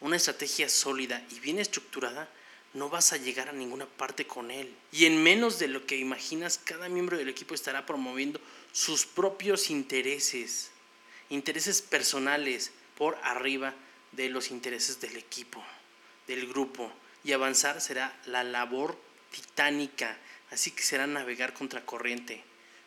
una 0.00 0.16
estrategia 0.16 0.68
sólida 0.68 1.24
y 1.30 1.40
bien 1.40 1.58
estructurada, 1.58 2.28
no 2.74 2.90
vas 2.90 3.12
a 3.12 3.16
llegar 3.16 3.48
a 3.48 3.52
ninguna 3.52 3.86
parte 3.86 4.26
con 4.26 4.50
él. 4.50 4.74
Y 4.92 5.06
en 5.06 5.22
menos 5.22 5.58
de 5.58 5.68
lo 5.68 5.86
que 5.86 5.96
imaginas, 5.96 6.58
cada 6.58 6.88
miembro 6.88 7.16
del 7.16 7.28
equipo 7.28 7.54
estará 7.54 7.86
promoviendo 7.86 8.40
sus 8.72 9.06
propios 9.06 9.70
intereses, 9.70 10.70
intereses 11.30 11.80
personales 11.80 12.72
por 12.96 13.18
arriba 13.22 13.74
de 14.12 14.28
los 14.28 14.50
intereses 14.50 15.00
del 15.00 15.16
equipo, 15.16 15.62
del 16.26 16.46
grupo 16.46 16.92
y 17.24 17.32
avanzar 17.32 17.80
será 17.80 18.14
la 18.26 18.44
labor 18.44 18.98
titánica, 19.30 20.16
así 20.50 20.70
que 20.70 20.82
será 20.82 21.06
navegar 21.06 21.54
contra 21.54 21.84
corriente. 21.84 22.44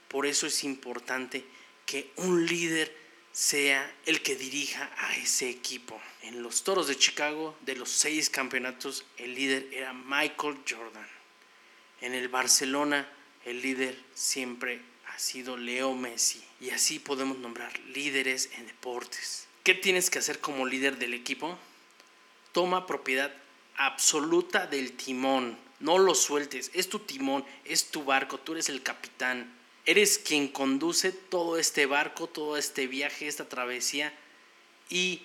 Por 0.09 0.25
eso 0.25 0.47
es 0.47 0.63
importante 0.63 1.45
que 1.85 2.11
un 2.17 2.45
líder 2.45 2.95
sea 3.31 3.95
el 4.05 4.21
que 4.21 4.35
dirija 4.35 4.91
a 4.97 5.15
ese 5.15 5.49
equipo. 5.49 5.99
En 6.23 6.43
los 6.43 6.63
Toros 6.63 6.87
de 6.87 6.97
Chicago, 6.97 7.55
de 7.61 7.75
los 7.75 7.89
seis 7.89 8.29
campeonatos, 8.29 9.05
el 9.17 9.33
líder 9.35 9.69
era 9.71 9.93
Michael 9.93 10.57
Jordan. 10.67 11.07
En 12.01 12.13
el 12.13 12.27
Barcelona, 12.27 13.07
el 13.45 13.61
líder 13.61 13.97
siempre 14.13 14.81
ha 15.07 15.17
sido 15.19 15.57
Leo 15.57 15.93
Messi. 15.93 16.43
Y 16.59 16.71
así 16.71 16.99
podemos 16.99 17.37
nombrar 17.37 17.79
líderes 17.93 18.49
en 18.57 18.67
deportes. 18.67 19.47
¿Qué 19.63 19.73
tienes 19.73 20.09
que 20.09 20.19
hacer 20.19 20.39
como 20.39 20.65
líder 20.65 20.97
del 20.97 21.13
equipo? 21.13 21.57
Toma 22.51 22.87
propiedad 22.87 23.31
absoluta 23.75 24.67
del 24.67 24.93
timón. 24.93 25.57
No 25.79 25.97
lo 25.97 26.15
sueltes, 26.15 26.71
es 26.73 26.89
tu 26.89 26.99
timón, 26.99 27.45
es 27.63 27.91
tu 27.91 28.03
barco, 28.03 28.39
tú 28.39 28.53
eres 28.53 28.67
el 28.67 28.83
capitán. 28.83 29.58
Eres 29.85 30.19
quien 30.19 30.47
conduce 30.47 31.11
todo 31.11 31.57
este 31.57 31.85
barco, 31.85 32.27
todo 32.27 32.57
este 32.57 32.87
viaje, 32.87 33.27
esta 33.27 33.49
travesía 33.49 34.13
y 34.89 35.23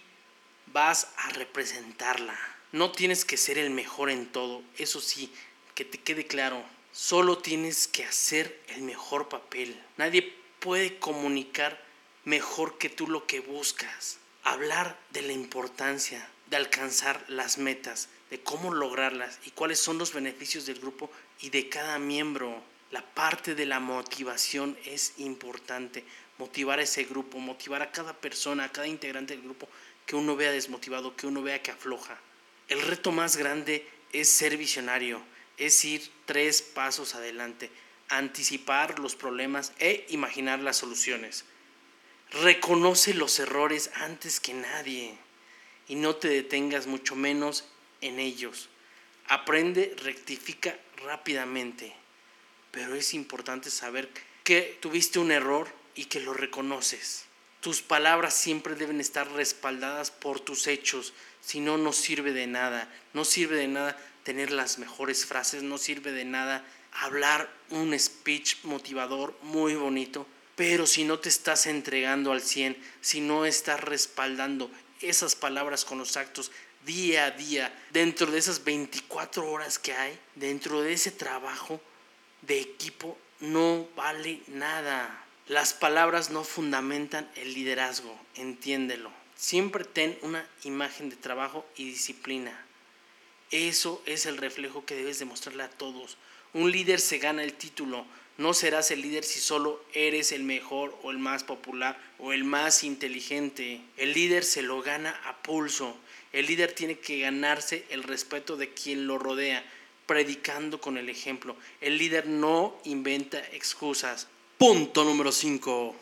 vas 0.66 1.08
a 1.16 1.30
representarla. 1.30 2.38
No 2.72 2.90
tienes 2.92 3.24
que 3.24 3.36
ser 3.36 3.58
el 3.58 3.70
mejor 3.70 4.10
en 4.10 4.26
todo, 4.26 4.62
eso 4.78 5.00
sí, 5.00 5.32
que 5.74 5.84
te 5.84 5.98
quede 5.98 6.26
claro. 6.26 6.62
Solo 6.92 7.38
tienes 7.38 7.88
que 7.88 8.04
hacer 8.04 8.60
el 8.68 8.82
mejor 8.82 9.28
papel. 9.28 9.80
Nadie 9.96 10.32
puede 10.60 10.98
comunicar 10.98 11.82
mejor 12.24 12.78
que 12.78 12.88
tú 12.88 13.08
lo 13.08 13.26
que 13.26 13.40
buscas. 13.40 14.18
Hablar 14.44 14.98
de 15.10 15.22
la 15.22 15.32
importancia 15.32 16.28
de 16.46 16.56
alcanzar 16.56 17.24
las 17.28 17.58
metas, 17.58 18.08
de 18.30 18.40
cómo 18.40 18.72
lograrlas 18.72 19.38
y 19.44 19.50
cuáles 19.50 19.80
son 19.80 19.98
los 19.98 20.12
beneficios 20.12 20.66
del 20.66 20.80
grupo 20.80 21.10
y 21.40 21.50
de 21.50 21.68
cada 21.68 21.98
miembro. 21.98 22.62
La 22.94 23.02
parte 23.02 23.56
de 23.56 23.66
la 23.66 23.80
motivación 23.80 24.78
es 24.84 25.14
importante. 25.16 26.04
Motivar 26.38 26.78
a 26.78 26.82
ese 26.82 27.02
grupo, 27.02 27.40
motivar 27.40 27.82
a 27.82 27.90
cada 27.90 28.12
persona, 28.12 28.62
a 28.62 28.68
cada 28.70 28.86
integrante 28.86 29.34
del 29.34 29.42
grupo, 29.42 29.68
que 30.06 30.14
uno 30.14 30.36
vea 30.36 30.52
desmotivado, 30.52 31.16
que 31.16 31.26
uno 31.26 31.42
vea 31.42 31.60
que 31.60 31.72
afloja. 31.72 32.16
El 32.68 32.80
reto 32.82 33.10
más 33.10 33.36
grande 33.36 33.84
es 34.12 34.30
ser 34.30 34.56
visionario, 34.56 35.20
es 35.56 35.84
ir 35.84 36.08
tres 36.24 36.62
pasos 36.62 37.16
adelante, 37.16 37.68
anticipar 38.10 39.00
los 39.00 39.16
problemas 39.16 39.72
e 39.80 40.06
imaginar 40.10 40.60
las 40.60 40.76
soluciones. 40.76 41.44
Reconoce 42.44 43.12
los 43.12 43.40
errores 43.40 43.90
antes 43.94 44.38
que 44.38 44.54
nadie 44.54 45.18
y 45.88 45.96
no 45.96 46.14
te 46.14 46.28
detengas 46.28 46.86
mucho 46.86 47.16
menos 47.16 47.64
en 48.02 48.20
ellos. 48.20 48.68
Aprende, 49.26 49.96
rectifica 49.98 50.78
rápidamente. 51.04 52.03
Pero 52.74 52.96
es 52.96 53.14
importante 53.14 53.70
saber 53.70 54.10
que 54.42 54.76
tuviste 54.80 55.20
un 55.20 55.30
error 55.30 55.68
y 55.94 56.06
que 56.06 56.20
lo 56.20 56.34
reconoces. 56.34 57.24
Tus 57.60 57.80
palabras 57.80 58.34
siempre 58.34 58.74
deben 58.74 59.00
estar 59.00 59.30
respaldadas 59.30 60.10
por 60.10 60.40
tus 60.40 60.66
hechos, 60.66 61.14
si 61.40 61.60
no, 61.60 61.78
no 61.78 61.92
sirve 61.92 62.32
de 62.32 62.46
nada. 62.46 62.92
No 63.14 63.24
sirve 63.24 63.56
de 63.56 63.68
nada 63.68 63.96
tener 64.24 64.50
las 64.50 64.78
mejores 64.78 65.24
frases, 65.24 65.62
no 65.62 65.78
sirve 65.78 66.10
de 66.12 66.24
nada 66.24 66.64
hablar 66.92 67.48
un 67.70 67.98
speech 67.98 68.64
motivador 68.64 69.36
muy 69.42 69.74
bonito, 69.74 70.26
pero 70.56 70.86
si 70.86 71.04
no 71.04 71.18
te 71.18 71.28
estás 71.28 71.66
entregando 71.66 72.32
al 72.32 72.40
100, 72.40 72.76
si 73.00 73.20
no 73.20 73.44
estás 73.44 73.80
respaldando 73.80 74.70
esas 75.00 75.34
palabras 75.34 75.84
con 75.84 75.98
los 75.98 76.16
actos, 76.16 76.52
día 76.86 77.26
a 77.26 77.30
día, 77.30 77.74
dentro 77.92 78.30
de 78.30 78.38
esas 78.38 78.62
24 78.62 79.50
horas 79.50 79.78
que 79.78 79.92
hay, 79.92 80.18
dentro 80.34 80.82
de 80.82 80.92
ese 80.92 81.10
trabajo 81.10 81.80
de 82.46 82.60
equipo, 82.60 83.18
no 83.40 83.88
vale 83.96 84.40
nada. 84.48 85.24
Las 85.48 85.74
palabras 85.74 86.30
no 86.30 86.44
fundamentan 86.44 87.30
el 87.36 87.54
liderazgo, 87.54 88.18
entiéndelo. 88.36 89.10
Siempre 89.36 89.84
ten 89.84 90.18
una 90.22 90.48
imagen 90.62 91.10
de 91.10 91.16
trabajo 91.16 91.66
y 91.76 91.84
disciplina. 91.84 92.64
Eso 93.50 94.02
es 94.06 94.26
el 94.26 94.38
reflejo 94.38 94.84
que 94.84 94.94
debes 94.94 95.18
demostrarle 95.18 95.64
a 95.64 95.70
todos. 95.70 96.16
Un 96.54 96.70
líder 96.70 97.00
se 97.00 97.18
gana 97.18 97.44
el 97.44 97.52
título. 97.52 98.06
No 98.38 98.54
serás 98.54 98.90
el 98.90 99.02
líder 99.02 99.22
si 99.22 99.38
solo 99.38 99.84
eres 99.92 100.32
el 100.32 100.42
mejor 100.42 100.98
o 101.02 101.10
el 101.10 101.18
más 101.18 101.44
popular 101.44 102.00
o 102.18 102.32
el 102.32 102.44
más 102.44 102.82
inteligente. 102.82 103.80
El 103.96 104.12
líder 104.12 104.44
se 104.44 104.62
lo 104.62 104.82
gana 104.82 105.10
a 105.24 105.42
pulso. 105.42 105.96
El 106.32 106.46
líder 106.46 106.72
tiene 106.72 106.98
que 106.98 107.20
ganarse 107.20 107.84
el 107.90 108.02
respeto 108.02 108.56
de 108.56 108.72
quien 108.72 109.06
lo 109.06 109.18
rodea, 109.18 109.64
predicando 110.06 110.80
con 110.80 110.96
el 110.96 111.08
ejemplo. 111.08 111.56
El 111.80 111.98
líder 111.98 112.26
no 112.26 112.76
inventa 112.84 113.38
excusas. 113.52 114.28
Punto 114.58 115.04
número 115.04 115.32
5. 115.32 115.96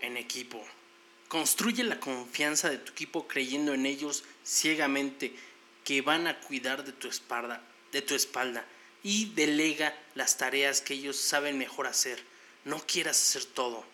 En 0.00 0.16
equipo. 0.16 0.64
Construye 1.28 1.84
la 1.84 2.00
confianza 2.00 2.68
de 2.68 2.78
tu 2.78 2.92
equipo 2.92 3.28
creyendo 3.28 3.72
en 3.72 3.86
ellos 3.86 4.24
ciegamente 4.44 5.32
que 5.84 6.02
van 6.02 6.26
a 6.26 6.40
cuidar 6.40 6.84
de 6.84 6.92
tu 6.92 7.08
espalda, 7.08 7.62
de 7.92 8.02
tu 8.02 8.14
espalda 8.14 8.64
y 9.02 9.26
delega 9.34 9.96
las 10.14 10.36
tareas 10.36 10.80
que 10.80 10.94
ellos 10.94 11.16
saben 11.16 11.58
mejor 11.58 11.86
hacer. 11.86 12.22
No 12.64 12.84
quieras 12.86 13.20
hacer 13.20 13.44
todo. 13.44 13.84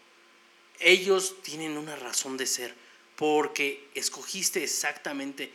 Ellos 0.80 1.42
tienen 1.42 1.76
una 1.76 1.96
razón 1.96 2.36
de 2.36 2.46
ser 2.46 2.74
porque 3.16 3.88
escogiste 3.94 4.62
exactamente 4.62 5.52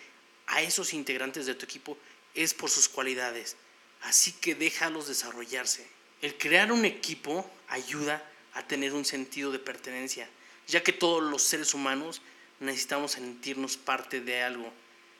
a 0.51 0.61
esos 0.61 0.93
integrantes 0.93 1.45
de 1.45 1.55
tu 1.55 1.65
equipo 1.65 1.97
es 2.35 2.53
por 2.53 2.69
sus 2.69 2.87
cualidades. 2.87 3.57
Así 4.03 4.31
que 4.31 4.55
déjalos 4.55 5.07
desarrollarse. 5.07 5.85
El 6.21 6.37
crear 6.37 6.71
un 6.71 6.85
equipo 6.85 7.49
ayuda 7.67 8.23
a 8.53 8.67
tener 8.67 8.93
un 8.93 9.05
sentido 9.05 9.51
de 9.51 9.59
pertenencia 9.59 10.29
ya 10.71 10.81
que 10.81 10.93
todos 10.93 11.21
los 11.21 11.43
seres 11.43 11.73
humanos 11.73 12.21
necesitamos 12.59 13.11
sentirnos 13.11 13.77
parte 13.77 14.21
de 14.21 14.41
algo. 14.41 14.71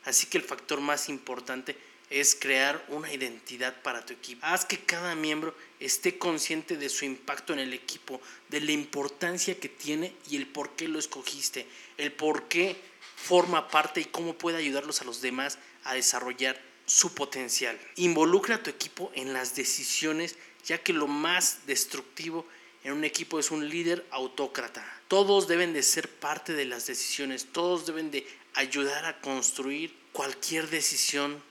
Así 0.06 0.28
que 0.28 0.38
el 0.38 0.44
factor 0.44 0.80
más 0.80 1.10
importante 1.10 1.76
es 2.10 2.36
crear 2.36 2.84
una 2.90 3.12
identidad 3.14 3.82
para 3.84 4.06
tu 4.06 4.14
equipo. 4.14 4.46
Haz 4.46 4.66
que 4.66 4.80
cada 4.80 5.16
miembro 5.16 5.56
esté 5.80 6.18
consciente 6.18 6.78
de 6.78 6.90
su 6.90 7.06
impacto 7.06 7.54
en 7.54 7.60
el 7.60 7.74
equipo, 7.74 8.22
de 8.50 8.62
la 8.62 8.72
importancia 8.72 9.60
que 9.60 9.70
tiene 9.70 10.14
y 10.30 10.38
el 10.38 10.48
por 10.48 10.76
qué 10.76 10.88
lo 10.88 11.00
escogiste, 11.00 11.68
el 11.98 12.12
por 12.12 12.48
qué 12.48 12.76
forma 13.22 13.68
parte 13.70 14.02
y 14.02 14.06
cómo 14.06 14.34
puede 14.34 14.58
ayudarlos 14.58 15.02
a 15.02 15.06
los 15.06 15.22
demás 15.22 15.58
a 15.84 15.94
desarrollar 15.94 16.60
su 16.86 17.14
potencial. 17.14 17.80
Involucra 17.96 18.56
a 18.56 18.64
tu 18.64 18.70
equipo 18.70 19.12
en 19.16 19.34
las 19.34 19.56
decisiones, 19.56 20.36
ya 20.66 20.80
que 20.80 20.94
lo 20.94 21.08
más 21.08 21.66
destructivo 21.66 22.46
en 22.84 22.94
un 22.94 23.04
equipo 23.04 23.40
es 23.40 23.52
un 23.52 23.70
líder 23.70 24.06
autócrata. 24.12 24.84
Todos 25.08 25.48
deben 25.48 25.74
de 25.74 25.84
ser 25.84 26.10
parte 26.10 26.54
de 26.54 26.66
las 26.66 26.88
decisiones, 26.88 27.48
todos 27.52 27.86
deben 27.86 28.12
de 28.12 28.28
ayudar 28.56 29.06
a 29.06 29.22
construir 29.22 29.96
cualquier 30.12 30.70
decisión 30.70 31.42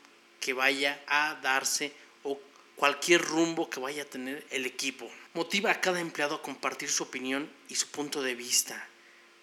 que 0.40 0.52
vaya 0.52 1.00
a 1.06 1.38
darse 1.42 1.92
o 2.24 2.40
cualquier 2.76 3.22
rumbo 3.22 3.70
que 3.70 3.80
vaya 3.80 4.02
a 4.02 4.06
tener 4.06 4.44
el 4.50 4.66
equipo. 4.66 5.10
Motiva 5.34 5.70
a 5.70 5.80
cada 5.80 6.00
empleado 6.00 6.36
a 6.36 6.42
compartir 6.42 6.90
su 6.90 7.04
opinión 7.04 7.48
y 7.68 7.76
su 7.76 7.86
punto 7.88 8.22
de 8.22 8.34
vista, 8.34 8.88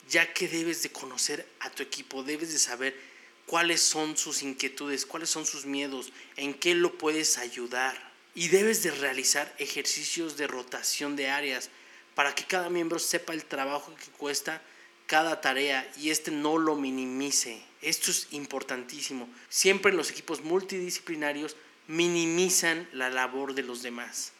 ya 0.09 0.33
que 0.33 0.47
debes 0.47 0.83
de 0.83 0.91
conocer 0.91 1.47
a 1.59 1.69
tu 1.69 1.83
equipo, 1.83 2.23
debes 2.23 2.51
de 2.51 2.59
saber 2.59 2.99
cuáles 3.45 3.81
son 3.81 4.17
sus 4.17 4.43
inquietudes, 4.43 5.05
cuáles 5.05 5.29
son 5.29 5.45
sus 5.45 5.65
miedos, 5.65 6.11
en 6.35 6.53
qué 6.53 6.75
lo 6.75 6.97
puedes 6.97 7.37
ayudar 7.37 8.11
y 8.35 8.49
debes 8.49 8.83
de 8.83 8.91
realizar 8.91 9.53
ejercicios 9.57 10.37
de 10.37 10.45
rotación 10.45 11.15
de 11.15 11.29
áreas 11.29 11.69
para 12.13 12.35
que 12.35 12.45
cada 12.45 12.69
miembro 12.69 12.99
sepa 12.99 13.33
el 13.33 13.45
trabajo 13.45 13.95
que 13.95 14.11
cuesta 14.11 14.61
cada 15.07 15.41
tarea 15.41 15.89
y 15.97 16.11
este 16.11 16.31
no 16.31 16.57
lo 16.57 16.75
minimice. 16.75 17.63
Esto 17.81 18.11
es 18.11 18.27
importantísimo. 18.31 19.27
Siempre 19.49 19.93
los 19.93 20.11
equipos 20.11 20.41
multidisciplinarios 20.41 21.55
minimizan 21.87 22.87
la 22.91 23.09
labor 23.09 23.53
de 23.55 23.63
los 23.63 23.81
demás. 23.81 24.33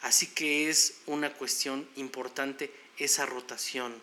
Así 0.00 0.26
que 0.26 0.68
es 0.68 0.94
una 1.06 1.32
cuestión 1.32 1.88
importante 1.96 2.72
esa 2.98 3.26
rotación. 3.26 3.94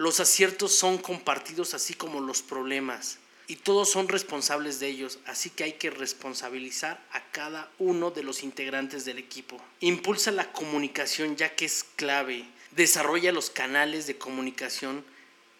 Los 0.00 0.18
aciertos 0.18 0.74
son 0.74 0.96
compartidos 0.96 1.74
así 1.74 1.92
como 1.92 2.22
los 2.22 2.40
problemas 2.40 3.18
y 3.46 3.56
todos 3.56 3.90
son 3.90 4.08
responsables 4.08 4.80
de 4.80 4.86
ellos, 4.86 5.18
así 5.26 5.50
que 5.50 5.64
hay 5.64 5.74
que 5.74 5.90
responsabilizar 5.90 7.06
a 7.12 7.22
cada 7.32 7.70
uno 7.78 8.10
de 8.10 8.22
los 8.22 8.42
integrantes 8.42 9.04
del 9.04 9.18
equipo. 9.18 9.62
Impulsa 9.80 10.30
la 10.30 10.50
comunicación 10.52 11.36
ya 11.36 11.54
que 11.54 11.66
es 11.66 11.84
clave. 11.96 12.46
Desarrolla 12.70 13.30
los 13.30 13.50
canales 13.50 14.06
de 14.06 14.16
comunicación 14.16 15.04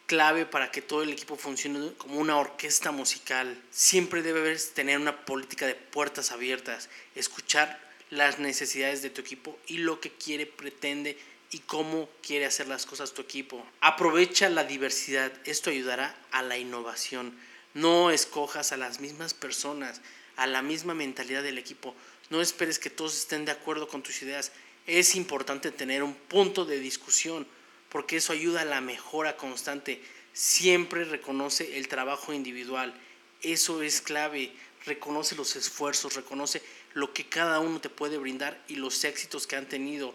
clave 0.07 0.46
para 0.46 0.70
que 0.70 0.81
todo 0.81 1.03
el 1.03 1.11
equipo 1.11 1.37
funcione 1.37 1.92
como 1.98 2.18
una 2.18 2.38
orquesta 2.38 2.92
musical. 2.92 3.62
Siempre 3.70 4.22
debes 4.22 4.72
tener 4.72 4.98
una 4.98 5.26
política 5.26 5.66
de 5.66 5.74
puertas 5.74 6.33
abiertas, 6.33 6.88
escuchar 7.14 7.79
las 8.09 8.38
necesidades 8.38 9.03
de 9.03 9.11
tu 9.11 9.20
equipo 9.20 9.59
y 9.66 9.76
lo 9.76 10.00
que 10.00 10.11
quiere, 10.11 10.46
pretende 10.46 11.18
y 11.50 11.58
cómo 11.60 12.08
quiere 12.22 12.46
hacer 12.46 12.68
las 12.68 12.86
cosas 12.86 13.12
tu 13.12 13.22
equipo. 13.22 13.64
Aprovecha 13.80 14.48
la 14.48 14.64
diversidad, 14.64 15.32
esto 15.44 15.70
ayudará 15.70 16.16
a 16.30 16.42
la 16.42 16.58
innovación 16.58 17.36
no 17.74 18.10
escojas 18.10 18.72
a 18.72 18.76
las 18.76 19.00
mismas 19.00 19.34
personas, 19.34 20.00
a 20.36 20.46
la 20.46 20.62
misma 20.62 20.94
mentalidad 20.94 21.42
del 21.42 21.58
equipo. 21.58 21.94
No 22.28 22.40
esperes 22.40 22.78
que 22.78 22.90
todos 22.90 23.16
estén 23.16 23.44
de 23.44 23.52
acuerdo 23.52 23.88
con 23.88 24.02
tus 24.02 24.22
ideas. 24.22 24.52
Es 24.86 25.14
importante 25.14 25.70
tener 25.70 26.02
un 26.02 26.14
punto 26.14 26.64
de 26.64 26.80
discusión 26.80 27.46
porque 27.88 28.16
eso 28.16 28.32
ayuda 28.32 28.62
a 28.62 28.66
la 28.66 28.80
mejora 28.80 29.36
constante. 29.36 30.02
Siempre 30.32 31.04
reconoce 31.04 31.78
el 31.78 31.88
trabajo 31.88 32.32
individual. 32.32 32.94
Eso 33.42 33.82
es 33.82 34.00
clave. 34.00 34.52
Reconoce 34.84 35.36
los 35.36 35.56
esfuerzos, 35.56 36.14
reconoce 36.14 36.62
lo 36.94 37.12
que 37.12 37.28
cada 37.28 37.60
uno 37.60 37.80
te 37.80 37.88
puede 37.88 38.18
brindar 38.18 38.60
y 38.66 38.76
los 38.76 39.04
éxitos 39.04 39.46
que 39.46 39.56
han 39.56 39.68
tenido. 39.68 40.14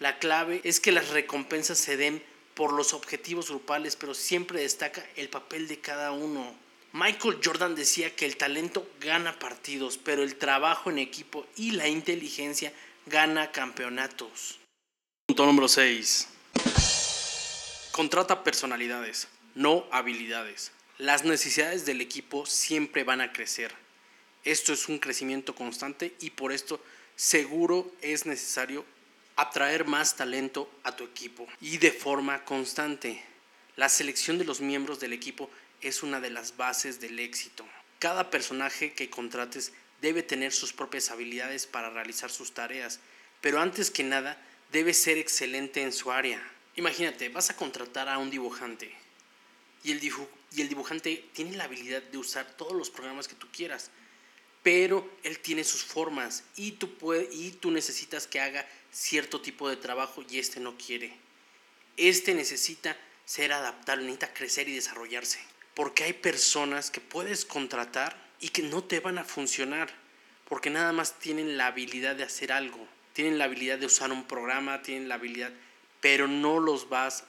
La 0.00 0.18
clave 0.18 0.60
es 0.64 0.80
que 0.80 0.92
las 0.92 1.10
recompensas 1.10 1.78
se 1.78 1.96
den 1.96 2.22
por 2.54 2.72
los 2.72 2.94
objetivos 2.94 3.48
grupales, 3.48 3.96
pero 3.96 4.14
siempre 4.14 4.60
destaca 4.60 5.04
el 5.16 5.28
papel 5.28 5.68
de 5.68 5.80
cada 5.80 6.12
uno. 6.12 6.54
Michael 6.92 7.40
Jordan 7.42 7.74
decía 7.74 8.14
que 8.14 8.24
el 8.24 8.36
talento 8.36 8.88
gana 9.00 9.38
partidos, 9.38 9.98
pero 9.98 10.22
el 10.22 10.36
trabajo 10.36 10.90
en 10.90 10.98
equipo 10.98 11.46
y 11.56 11.72
la 11.72 11.88
inteligencia 11.88 12.72
gana 13.06 13.50
campeonatos. 13.50 14.60
Punto 15.26 15.46
número 15.46 15.68
6. 15.68 16.28
Contrata 17.90 18.44
personalidades, 18.44 19.28
no 19.54 19.86
habilidades. 19.90 20.72
Las 20.98 21.24
necesidades 21.24 21.86
del 21.86 22.00
equipo 22.00 22.46
siempre 22.46 23.02
van 23.02 23.20
a 23.20 23.32
crecer. 23.32 23.72
Esto 24.44 24.72
es 24.72 24.88
un 24.88 24.98
crecimiento 24.98 25.54
constante 25.54 26.14
y 26.20 26.30
por 26.30 26.52
esto 26.52 26.80
seguro 27.16 27.90
es 28.02 28.26
necesario 28.26 28.84
atraer 29.36 29.86
más 29.86 30.16
talento 30.16 30.70
a 30.82 30.94
tu 30.96 31.04
equipo 31.04 31.46
y 31.60 31.78
de 31.78 31.92
forma 31.92 32.44
constante. 32.44 33.22
La 33.76 33.88
selección 33.88 34.38
de 34.38 34.44
los 34.44 34.60
miembros 34.60 35.00
del 35.00 35.12
equipo 35.12 35.50
es 35.80 36.02
una 36.02 36.20
de 36.20 36.30
las 36.30 36.56
bases 36.56 37.00
del 37.00 37.18
éxito. 37.18 37.66
Cada 37.98 38.30
personaje 38.30 38.92
que 38.92 39.10
contrates 39.10 39.72
debe 40.00 40.22
tener 40.22 40.52
sus 40.52 40.72
propias 40.72 41.10
habilidades 41.10 41.66
para 41.66 41.90
realizar 41.90 42.30
sus 42.30 42.52
tareas, 42.52 43.00
pero 43.40 43.60
antes 43.60 43.90
que 43.90 44.04
nada 44.04 44.40
debe 44.70 44.94
ser 44.94 45.18
excelente 45.18 45.82
en 45.82 45.92
su 45.92 46.12
área. 46.12 46.42
Imagínate, 46.76 47.28
vas 47.28 47.50
a 47.50 47.56
contratar 47.56 48.08
a 48.08 48.18
un 48.18 48.30
dibujante 48.30 48.94
y 49.84 49.92
el, 49.92 50.68
dibujante 50.68 51.28
tiene 51.34 51.56
la 51.56 51.64
habilidad 51.64 52.02
de 52.02 52.16
usar 52.18 52.56
todos 52.56 52.72
los 52.72 52.88
programas 52.88 53.28
que 53.28 53.34
tú 53.34 53.46
quieras, 53.52 53.90
pero 54.62 55.08
él 55.22 55.38
tiene 55.40 55.62
sus 55.62 55.84
formas 55.84 56.42
y 56.56 56.72
tú 56.72 57.70
necesitas 57.70 58.26
que 58.26 58.40
haga 58.40 58.66
cierto 58.94 59.40
tipo 59.40 59.68
de 59.68 59.76
trabajo 59.76 60.22
y 60.30 60.38
este 60.38 60.60
no 60.60 60.76
quiere. 60.78 61.12
Este 61.96 62.34
necesita 62.34 62.96
ser 63.24 63.52
adaptable, 63.52 64.04
necesita 64.04 64.32
crecer 64.32 64.68
y 64.68 64.74
desarrollarse. 64.74 65.40
Porque 65.74 66.04
hay 66.04 66.12
personas 66.12 66.90
que 66.90 67.00
puedes 67.00 67.44
contratar 67.44 68.16
y 68.40 68.50
que 68.50 68.62
no 68.62 68.84
te 68.84 69.00
van 69.00 69.18
a 69.18 69.24
funcionar. 69.24 69.90
Porque 70.48 70.70
nada 70.70 70.92
más 70.92 71.18
tienen 71.18 71.56
la 71.56 71.66
habilidad 71.66 72.14
de 72.14 72.22
hacer 72.22 72.52
algo. 72.52 72.86
Tienen 73.12 73.38
la 73.38 73.44
habilidad 73.44 73.78
de 73.78 73.86
usar 73.86 74.12
un 74.12 74.24
programa, 74.24 74.82
tienen 74.82 75.08
la 75.08 75.16
habilidad, 75.16 75.52
pero 76.00 76.26
no 76.28 76.58
los 76.60 76.88
vas, 76.88 77.24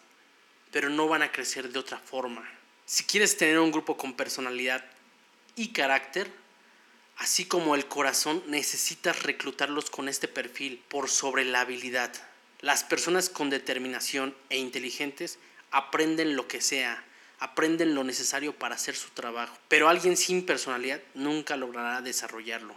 pero 0.72 0.90
no 0.90 1.08
van 1.08 1.22
a 1.22 1.32
crecer 1.32 1.70
de 1.70 1.80
otra 1.80 2.00
forma. 2.00 2.48
Si 2.86 3.04
quieres 3.04 3.38
tener 3.38 3.60
un 3.60 3.72
grupo 3.72 3.96
con 3.98 4.14
personalidad 4.14 4.84
y 5.56 5.70
carácter, 5.70 6.32
así 7.18 7.46
como 7.46 7.76
el 7.76 7.88
corazón, 7.88 8.44
necesitas 8.48 9.24
reclutarlos 9.24 9.90
con 9.90 10.10
este 10.10 10.28
perfil 10.28 10.82
por 10.90 11.10
sobre 11.10 11.46
la 11.46 11.62
habilidad. 11.62 12.12
Las 12.62 12.84
personas 12.84 13.30
con 13.30 13.50
determinación 13.50 14.36
e 14.50 14.58
inteligentes 14.58 15.40
aprenden 15.72 16.36
lo 16.36 16.48
que 16.48 16.62
sea, 16.62 17.04
aprenden 17.40 17.96
lo 17.96 18.04
necesario 18.04 18.54
para 18.54 18.76
hacer 18.76 18.96
su 18.96 19.10
trabajo, 19.10 19.58
pero 19.68 19.90
alguien 19.90 20.18
sin 20.18 20.46
personalidad 20.46 21.02
nunca 21.14 21.58
logrará 21.58 22.02
desarrollarlo. 22.02 22.76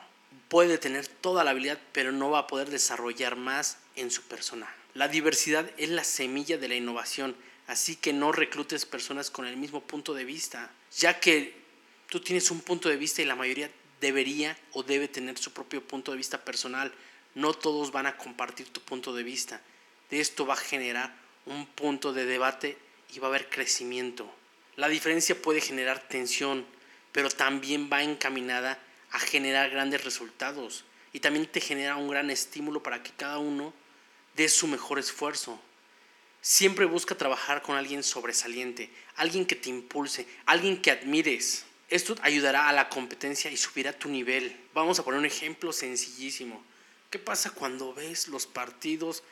Puede 0.48 0.79
tener 0.79 1.07
toda 1.07 1.44
la 1.44 1.51
habilidad, 1.51 1.79
pero 1.92 2.11
no 2.11 2.31
va 2.31 2.40
a 2.40 2.46
poder 2.46 2.70
desarrollar 2.70 3.37
más 3.37 3.79
en 3.96 4.11
su 4.11 4.22
persona. 4.22 4.68
La 4.94 5.09
diversidad 5.09 5.70
es 5.77 5.90
la 5.90 6.05
semilla 6.05 6.59
de 6.59 6.68
la 6.68 6.74
innovación, 6.74 7.37
así 7.66 7.96
que 7.96 8.12
no 8.12 8.33
reclutes 8.33 8.87
personas 8.87 9.31
con 9.31 9.46
el 9.46 9.57
mismo 9.57 9.83
punto 9.83 10.14
de 10.14 10.24
vista, 10.24 10.70
ya 10.96 11.20
que 11.20 11.55
tú 12.09 12.20
tienes 12.20 12.51
un 12.51 12.61
punto 12.61 12.88
de 12.88 12.96
vista 12.96 13.20
y 13.20 13.27
la 13.27 13.37
mayoría 13.37 13.70
debería 14.00 14.56
o 14.72 14.82
debe 14.82 15.08
tener 15.08 15.38
su 15.38 15.52
propio 15.52 15.82
punto 15.82 16.12
de 16.12 16.18
vista 16.18 16.44
personal. 16.44 16.92
No 17.34 17.54
todos 17.54 17.92
van 17.92 18.06
a 18.06 18.16
compartir 18.16 18.68
tu 18.70 18.80
punto 18.80 19.14
de 19.14 19.22
vista. 19.22 19.61
De 20.11 20.20
esto 20.20 20.46
va 20.46 20.54
a 20.54 20.58
generar 20.58 21.14
un 21.46 21.66
punto 21.66 22.12
de 22.12 22.26
debate 22.26 22.78
y 23.14 23.18
va 23.18 23.28
a 23.28 23.30
haber 23.30 23.48
crecimiento. 23.48 24.30
La 24.76 24.88
diferencia 24.88 25.40
puede 25.40 25.61
generar 25.61 26.08
tensión, 26.08 26.64
pero 27.12 27.30
también 27.30 27.88
va 27.92 28.02
encaminada 28.02 28.78
a 29.11 29.18
generar 29.18 29.70
grandes 29.70 30.04
resultados 30.04 30.84
y 31.12 31.20
también 31.20 31.46
te 31.46 31.61
genera 31.61 31.96
un 31.96 32.08
gran 32.08 32.30
estímulo 32.30 32.82
para 32.82 33.02
que 33.02 33.11
cada 33.12 33.38
uno 33.38 33.72
dé 34.37 34.48
su 34.48 34.66
mejor 34.66 34.98
esfuerzo. 34.98 35.61
Siempre 36.40 36.84
busca 36.84 37.16
trabajar 37.16 37.62
con 37.62 37.76
alguien 37.76 38.02
sobresaliente, 38.02 38.90
alguien 39.16 39.44
que 39.44 39.56
te 39.56 39.70
impulse, 39.70 40.26
alguien 40.46 40.80
que 40.80 40.90
admires. 40.90 41.64
Esto 41.88 42.16
ayudará 42.20 42.68
a 42.68 42.72
la 42.72 42.90
competencia 42.90 43.51
y 43.51 43.57
subirá 43.57 43.92
tu 43.92 44.11
nivel. 44.11 44.55
Vamos 44.74 44.98
a 44.98 45.05
poner 45.05 45.20
un 45.20 45.27
ejemplo 45.27 45.72
sencillísimo. 45.72 46.62
¿Qué 47.09 47.18
pasa 47.18 47.51
cuando 47.51 47.94
ves 47.94 48.29
los 48.29 48.46
partidos 48.46 49.22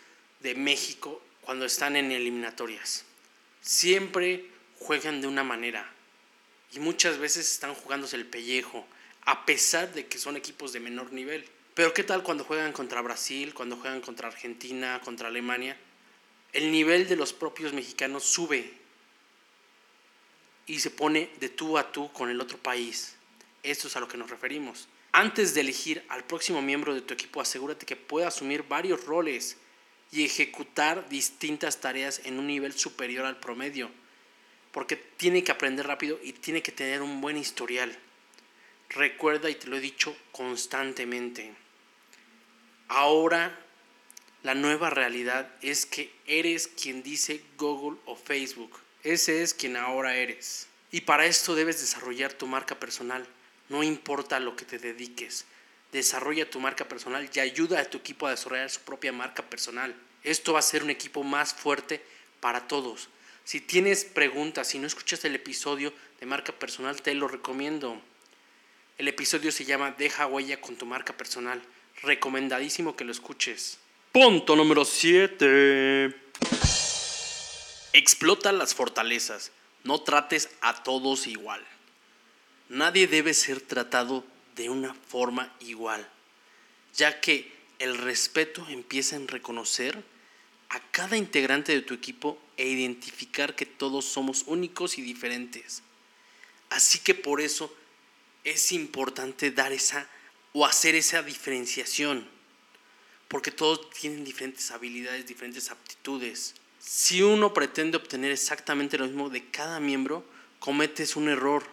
de 0.41 0.55
México 0.55 1.23
cuando 1.43 1.67
están 1.67 1.97
en 1.97 2.11
eliminatorias? 2.11 3.05
Siempre 3.61 4.47
juegan 4.79 5.21
de 5.21 5.27
una 5.27 5.45
manera 5.45 5.93
y 6.73 6.79
muchas 6.79 7.19
veces 7.19 7.51
están 7.53 7.75
jugándose 7.75 8.17
el 8.17 8.27
pellejo, 8.27 8.87
a 9.27 9.45
pesar 9.45 9.93
de 9.93 10.07
que 10.07 10.19
son 10.19 10.37
equipos 10.37 10.73
de 10.73 10.81
menor 10.81 11.13
nivel. 11.13 11.47
Pero 11.75 11.93
¿qué 11.93 12.05
tal 12.05 12.23
cuando 12.23 12.45
juegan 12.45 12.73
contra 12.73 13.03
Brasil, 13.03 13.53
cuando 13.53 13.77
juegan 13.77 14.01
contra 14.01 14.29
Argentina, 14.29 15.03
contra 15.05 15.29
Alemania? 15.29 15.77
El 16.55 16.73
nivel 16.73 17.07
de 17.07 17.17
los 17.17 17.35
propios 17.35 17.75
mexicanos 17.75 18.25
sube 18.25 18.73
y 20.67 20.81
se 20.81 20.91
pone 20.91 21.31
de 21.41 21.49
tú 21.49 21.79
a 21.79 21.93
tú 21.93 22.13
con 22.13 22.31
el 22.31 22.41
otro 22.41 22.59
país. 22.59 23.15
Esto 23.63 23.89
es 23.89 23.97
a 23.97 24.01
lo 24.01 24.09
que 24.09 24.17
nos 24.17 24.31
referimos. 24.31 24.89
Antes 25.13 25.55
de 25.55 25.63
elegir 25.63 26.05
al 26.09 26.25
próximo 26.25 26.61
miembro 26.61 26.95
de 26.95 27.01
tu 27.01 27.15
equipo, 27.15 27.41
asegúrate 27.41 27.87
que 27.87 27.97
pueda 27.97 28.29
asumir 28.29 28.65
varios 28.65 29.05
roles 29.05 29.57
y 30.13 30.25
ejecutar 30.25 31.09
distintas 31.09 31.81
tareas 31.81 32.21
en 32.25 32.39
un 32.39 32.47
nivel 32.47 32.73
superior 32.75 33.25
al 33.25 33.41
promedio, 33.41 33.91
porque 34.73 34.97
tiene 34.97 35.43
que 35.43 35.53
aprender 35.53 35.87
rápido 35.87 36.19
y 36.23 36.33
tiene 36.33 36.63
que 36.63 36.73
tener 36.73 37.03
un 37.03 37.21
buen 37.21 37.37
historial. 37.37 37.97
Recuerda, 38.91 39.51
y 39.51 39.55
te 39.55 39.67
lo 39.67 39.77
he 39.77 39.81
dicho 39.81 40.17
constantemente, 40.33 41.53
ahora 42.89 43.59
la 44.43 44.55
nueva 44.55 44.91
realidad 44.91 45.51
es 45.61 45.87
que 45.87 46.13
eres 46.27 46.69
quien 46.69 47.03
dice 47.03 47.43
Google 47.57 47.99
o 48.05 48.15
Facebook. 48.15 48.86
Ese 49.07 49.45
es 49.45 49.55
quien 49.55 49.77
ahora 49.77 50.17
eres. 50.17 50.67
Y 50.91 51.03
para 51.03 51.27
esto 51.27 51.55
debes 51.55 51.81
desarrollar 51.81 52.33
tu 52.33 52.49
marca 52.49 52.75
personal. 52.81 53.25
No 53.69 53.85
importa 53.85 54.41
lo 54.41 54.57
que 54.57 54.65
te 54.65 54.81
dediques. 54.81 55.45
Desarrolla 55.93 56.51
tu 56.51 56.59
marca 56.59 56.89
personal 56.89 57.31
y 57.33 57.39
ayuda 57.39 57.79
a 57.79 57.85
tu 57.85 57.99
equipo 57.99 58.27
a 58.27 58.33
desarrollar 58.33 58.69
su 58.69 58.81
propia 58.81 59.13
marca 59.13 59.45
personal. 59.45 59.95
Esto 60.25 60.55
va 60.55 60.59
a 60.59 60.63
ser 60.63 60.83
un 60.83 60.91
equipo 60.91 61.23
más 61.23 61.55
fuerte 61.55 62.03
para 62.41 62.67
todos. 62.67 63.09
Si 63.45 63.61
tienes 63.61 64.05
preguntas, 64.05 64.67
si 64.67 64.81
no 64.81 64.89
escuchas 64.89 65.25
el 65.25 65.37
episodio 65.37 65.93
de 66.19 66.27
marca 66.27 66.53
personal, 66.53 67.01
te 67.01 67.15
lo 67.15 67.29
recomiendo. 67.29 68.03
El 68.99 69.07
episodio 69.07 69.53
se 69.53 69.65
llama 69.65 69.95
Deja 69.97 70.27
huella 70.27 70.61
con 70.61 70.75
tu 70.75 70.85
marca 70.85 71.17
personal. 71.17 71.63
Recomendadísimo 72.03 72.97
que 72.97 73.05
lo 73.05 73.13
escuches. 73.13 73.79
Punto 74.11 74.57
número 74.57 74.85
7. 74.85 76.26
Explota 77.97 78.53
las 78.53 78.75
fortalezas. 78.75 79.53
No 79.83 80.03
trates 80.03 80.51
a 80.61 80.83
todos 80.83 81.27
igual. 81.27 81.67
Nadie 82.69 83.07
debe 83.07 83.33
ser 83.33 83.63
tratado 83.63 84.23
de 84.55 84.69
una 84.69 84.93
forma 84.93 85.57
igual, 85.61 86.07
ya 86.95 87.23
que 87.23 87.51
el 87.79 87.97
respeto 87.97 88.67
empieza 88.69 89.17
en 89.17 89.29
reconocer 89.29 90.05
a 90.69 90.79
cada 90.91 91.17
integrante 91.17 91.73
de 91.73 91.81
tu 91.81 91.95
equipo 91.95 92.39
e 92.59 92.69
identificar 92.69 93.57
que 93.57 93.65
todos 93.65 94.05
somos 94.05 94.45
únicos 94.47 94.99
y 94.99 95.01
diferentes. 95.01 95.83
Así 96.69 96.99
que 96.99 97.15
por 97.15 97.41
eso 97.41 97.75
es 98.45 98.73
importante 98.73 99.51
dar 99.53 99.73
esa 99.73 100.07
o 100.53 100.67
hacer 100.67 100.97
esa 100.97 101.23
diferenciación, 101.23 102.29
porque 103.29 103.53
todos 103.53 103.89
tienen 103.89 104.23
diferentes 104.23 104.71
habilidades, 104.71 105.27
diferentes 105.27 105.71
aptitudes. 105.71 106.57
Si 106.87 107.21
uno 107.21 107.53
pretende 107.53 107.97
obtener 107.97 108.31
exactamente 108.31 108.97
lo 108.97 109.07
mismo 109.07 109.29
de 109.29 109.45
cada 109.51 109.81
miembro, 109.81 110.25
cometes 110.61 111.17
un 111.17 111.29
error, 111.29 111.65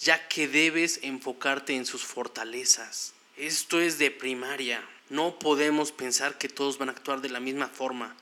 ya 0.00 0.26
que 0.26 0.48
debes 0.48 0.98
enfocarte 1.04 1.76
en 1.76 1.86
sus 1.86 2.02
fortalezas. 2.02 3.14
Esto 3.36 3.80
es 3.80 3.98
de 3.98 4.10
primaria. 4.10 4.84
No 5.08 5.38
podemos 5.38 5.92
pensar 5.92 6.36
que 6.36 6.48
todos 6.48 6.78
van 6.78 6.88
a 6.88 6.92
actuar 6.92 7.20
de 7.20 7.28
la 7.28 7.38
misma 7.38 7.68
forma. 7.68 8.16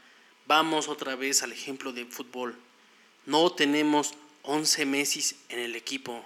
Vamos 0.46 0.88
otra 0.88 1.16
vez 1.16 1.42
al 1.42 1.50
ejemplo 1.50 1.94
de 1.94 2.04
fútbol. 2.04 2.54
No 3.24 3.50
tenemos 3.50 4.12
11 4.42 4.85
Messi 4.85 5.37
en 5.48 5.61
el 5.61 5.74
equipo. 5.74 6.22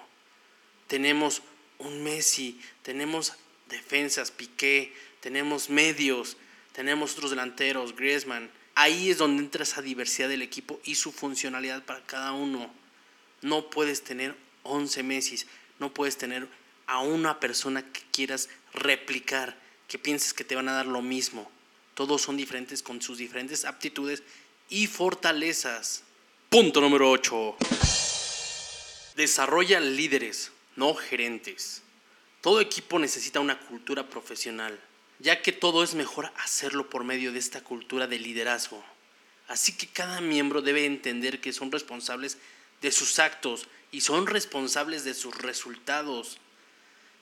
Tenemos 0.88 1.42
un 1.78 2.02
Messi, 2.02 2.60
tenemos 2.82 3.34
defensas, 3.68 4.32
Piqué, 4.32 4.92
tenemos 5.20 5.70
medios, 5.70 6.36
tenemos 6.72 7.12
otros 7.12 7.30
delanteros, 7.30 7.94
Griezmann, 7.94 8.50
Ahí 8.80 9.10
es 9.10 9.18
donde 9.18 9.42
entra 9.42 9.64
esa 9.64 9.82
diversidad 9.82 10.28
del 10.28 10.40
equipo 10.40 10.78
y 10.84 10.94
su 10.94 11.10
funcionalidad 11.10 11.82
para 11.82 12.00
cada 12.06 12.30
uno. 12.30 12.72
No 13.42 13.70
puedes 13.70 14.04
tener 14.04 14.36
11 14.62 15.02
Messi, 15.02 15.44
no 15.80 15.92
puedes 15.92 16.16
tener 16.16 16.46
a 16.86 17.00
una 17.00 17.40
persona 17.40 17.82
que 17.82 18.02
quieras 18.12 18.48
replicar, 18.72 19.58
que 19.88 19.98
pienses 19.98 20.32
que 20.32 20.44
te 20.44 20.54
van 20.54 20.68
a 20.68 20.74
dar 20.74 20.86
lo 20.86 21.02
mismo. 21.02 21.50
Todos 21.94 22.22
son 22.22 22.36
diferentes 22.36 22.84
con 22.84 23.02
sus 23.02 23.18
diferentes 23.18 23.64
aptitudes 23.64 24.22
y 24.68 24.86
fortalezas. 24.86 26.04
Punto 26.48 26.80
número 26.80 27.10
8. 27.10 27.56
Desarrolla 29.16 29.80
líderes, 29.80 30.52
no 30.76 30.94
gerentes. 30.94 31.82
Todo 32.40 32.60
equipo 32.60 33.00
necesita 33.00 33.40
una 33.40 33.58
cultura 33.58 34.08
profesional 34.08 34.78
ya 35.18 35.42
que 35.42 35.52
todo 35.52 35.82
es 35.82 35.94
mejor 35.94 36.32
hacerlo 36.36 36.88
por 36.88 37.04
medio 37.04 37.32
de 37.32 37.38
esta 37.38 37.62
cultura 37.62 38.06
de 38.06 38.18
liderazgo. 38.18 38.84
Así 39.48 39.72
que 39.72 39.86
cada 39.86 40.20
miembro 40.20 40.62
debe 40.62 40.84
entender 40.84 41.40
que 41.40 41.52
son 41.52 41.72
responsables 41.72 42.38
de 42.80 42.92
sus 42.92 43.18
actos 43.18 43.66
y 43.90 44.02
son 44.02 44.26
responsables 44.26 45.04
de 45.04 45.14
sus 45.14 45.36
resultados. 45.36 46.38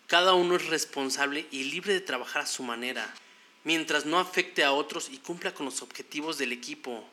Cada 0.06 0.34
uno 0.34 0.56
es 0.56 0.66
responsable 0.66 1.46
y 1.50 1.64
libre 1.64 1.94
de 1.94 2.00
trabajar 2.00 2.42
a 2.42 2.46
su 2.46 2.62
manera, 2.62 3.12
mientras 3.64 4.04
no 4.04 4.18
afecte 4.18 4.64
a 4.64 4.72
otros 4.72 5.08
y 5.10 5.18
cumpla 5.18 5.54
con 5.54 5.66
los 5.66 5.82
objetivos 5.82 6.36
del 6.38 6.52
equipo. 6.52 7.08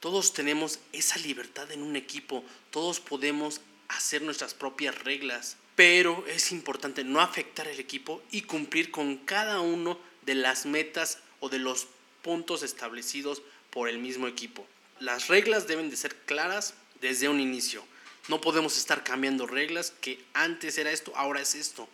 Todos 0.00 0.32
tenemos 0.32 0.78
esa 0.92 1.18
libertad 1.18 1.70
en 1.72 1.82
un 1.82 1.96
equipo, 1.96 2.42
todos 2.70 3.00
podemos 3.00 3.60
hacer 3.88 4.22
nuestras 4.22 4.54
propias 4.54 4.96
reglas 5.04 5.56
pero 5.80 6.26
es 6.26 6.52
importante 6.52 7.04
no 7.04 7.22
afectar 7.22 7.66
el 7.66 7.80
equipo 7.80 8.22
y 8.30 8.42
cumplir 8.42 8.90
con 8.90 9.16
cada 9.16 9.60
uno 9.60 9.98
de 10.26 10.34
las 10.34 10.66
metas 10.66 11.20
o 11.40 11.48
de 11.48 11.58
los 11.58 11.86
puntos 12.20 12.62
establecidos 12.62 13.40
por 13.70 13.88
el 13.88 13.96
mismo 13.96 14.28
equipo. 14.28 14.66
Las 14.98 15.28
reglas 15.28 15.66
deben 15.66 15.88
de 15.88 15.96
ser 15.96 16.14
claras 16.26 16.74
desde 17.00 17.30
un 17.30 17.40
inicio. 17.40 17.82
No 18.28 18.42
podemos 18.42 18.76
estar 18.76 19.04
cambiando 19.04 19.46
reglas 19.46 19.94
que 20.02 20.22
antes 20.34 20.76
era 20.76 20.92
esto, 20.92 21.14
ahora 21.16 21.40
es 21.40 21.54
esto, 21.54 21.88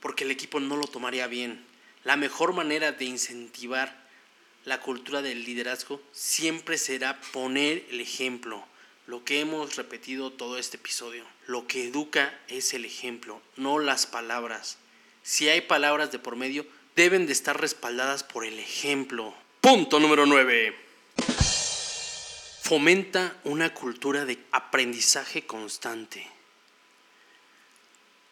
porque 0.00 0.24
el 0.24 0.30
equipo 0.30 0.58
no 0.58 0.76
lo 0.76 0.86
tomaría 0.86 1.26
bien. 1.26 1.62
La 2.04 2.16
mejor 2.16 2.54
manera 2.54 2.92
de 2.92 3.04
incentivar 3.04 4.08
la 4.64 4.80
cultura 4.80 5.20
del 5.20 5.44
liderazgo 5.44 6.00
siempre 6.12 6.78
será 6.78 7.20
poner 7.32 7.84
el 7.90 8.00
ejemplo 8.00 8.66
lo 9.06 9.24
que 9.24 9.40
hemos 9.40 9.76
repetido 9.76 10.32
todo 10.32 10.58
este 10.58 10.76
episodio. 10.76 11.24
Lo 11.46 11.66
que 11.66 11.88
educa 11.88 12.38
es 12.48 12.74
el 12.74 12.84
ejemplo, 12.84 13.42
no 13.56 13.78
las 13.78 14.06
palabras. 14.06 14.78
Si 15.22 15.48
hay 15.48 15.62
palabras 15.62 16.12
de 16.12 16.18
por 16.18 16.36
medio, 16.36 16.66
deben 16.96 17.26
de 17.26 17.32
estar 17.32 17.60
respaldadas 17.60 18.22
por 18.22 18.44
el 18.44 18.58
ejemplo. 18.58 19.34
Punto 19.60 19.98
número 20.00 20.26
9. 20.26 20.76
Fomenta 22.62 23.36
una 23.44 23.74
cultura 23.74 24.24
de 24.24 24.38
aprendizaje 24.52 25.46
constante. 25.46 26.26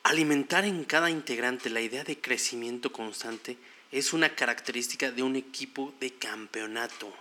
Alimentar 0.02 0.64
en 0.64 0.84
cada 0.84 1.10
integrante 1.10 1.68
la 1.68 1.80
idea 1.80 2.04
de 2.04 2.20
crecimiento 2.20 2.90
constante 2.90 3.58
es 3.92 4.12
una 4.12 4.34
característica 4.34 5.10
de 5.10 5.22
un 5.22 5.36
equipo 5.36 5.92
de 6.00 6.14
campeonato. 6.14 7.12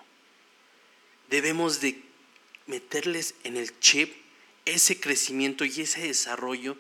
Debemos 1.30 1.82
de 1.82 2.09
meterles 2.70 3.36
en 3.44 3.58
el 3.58 3.78
chip 3.80 4.16
ese 4.66 5.00
crecimiento 5.00 5.66
y 5.66 5.82
ese 5.82 6.02
desarrollo 6.02 6.78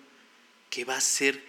que 0.70 0.86
va 0.86 0.94
a 0.96 1.00
hacer 1.00 1.44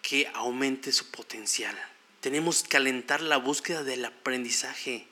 que 0.00 0.30
aumente 0.32 0.92
su 0.92 1.10
potencial. 1.10 1.76
Tenemos 2.20 2.62
que 2.62 2.76
alentar 2.76 3.20
la 3.20 3.36
búsqueda 3.36 3.82
del 3.82 4.04
aprendizaje, 4.04 5.06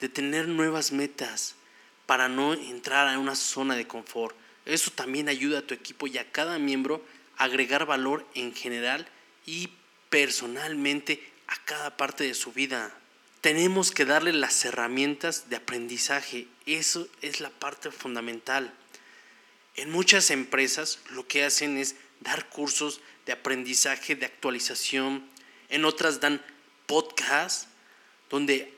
de 0.00 0.08
tener 0.08 0.48
nuevas 0.48 0.92
metas 0.92 1.56
para 2.06 2.28
no 2.28 2.54
entrar 2.54 3.08
a 3.08 3.18
una 3.18 3.34
zona 3.34 3.74
de 3.74 3.86
confort. 3.86 4.36
Eso 4.64 4.90
también 4.92 5.28
ayuda 5.28 5.58
a 5.58 5.66
tu 5.66 5.74
equipo 5.74 6.06
y 6.06 6.18
a 6.18 6.30
cada 6.30 6.58
miembro 6.58 7.04
a 7.36 7.44
agregar 7.44 7.86
valor 7.86 8.26
en 8.34 8.54
general 8.54 9.08
y 9.46 9.70
personalmente 10.10 11.22
a 11.48 11.56
cada 11.64 11.96
parte 11.96 12.24
de 12.24 12.34
su 12.34 12.52
vida. 12.52 12.94
Tenemos 13.42 13.90
que 13.90 14.04
darle 14.04 14.32
las 14.32 14.64
herramientas 14.64 15.50
de 15.50 15.56
aprendizaje. 15.56 16.46
Eso 16.64 17.08
es 17.22 17.40
la 17.40 17.50
parte 17.50 17.90
fundamental. 17.90 18.72
En 19.74 19.90
muchas 19.90 20.30
empresas 20.30 21.00
lo 21.10 21.26
que 21.26 21.42
hacen 21.42 21.76
es 21.76 21.96
dar 22.20 22.48
cursos 22.50 23.00
de 23.26 23.32
aprendizaje, 23.32 24.14
de 24.14 24.26
actualización. 24.26 25.28
En 25.70 25.84
otras 25.84 26.20
dan 26.20 26.40
podcasts 26.86 27.66
donde 28.30 28.72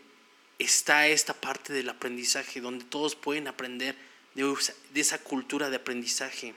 está 0.58 1.08
esta 1.08 1.34
parte 1.34 1.74
del 1.74 1.90
aprendizaje, 1.90 2.62
donde 2.62 2.86
todos 2.86 3.16
pueden 3.16 3.48
aprender 3.48 3.94
de, 4.34 4.56
esa 4.94 5.18
cultura 5.18 5.68
de 5.68 5.76
aprendizaje. 5.76 6.54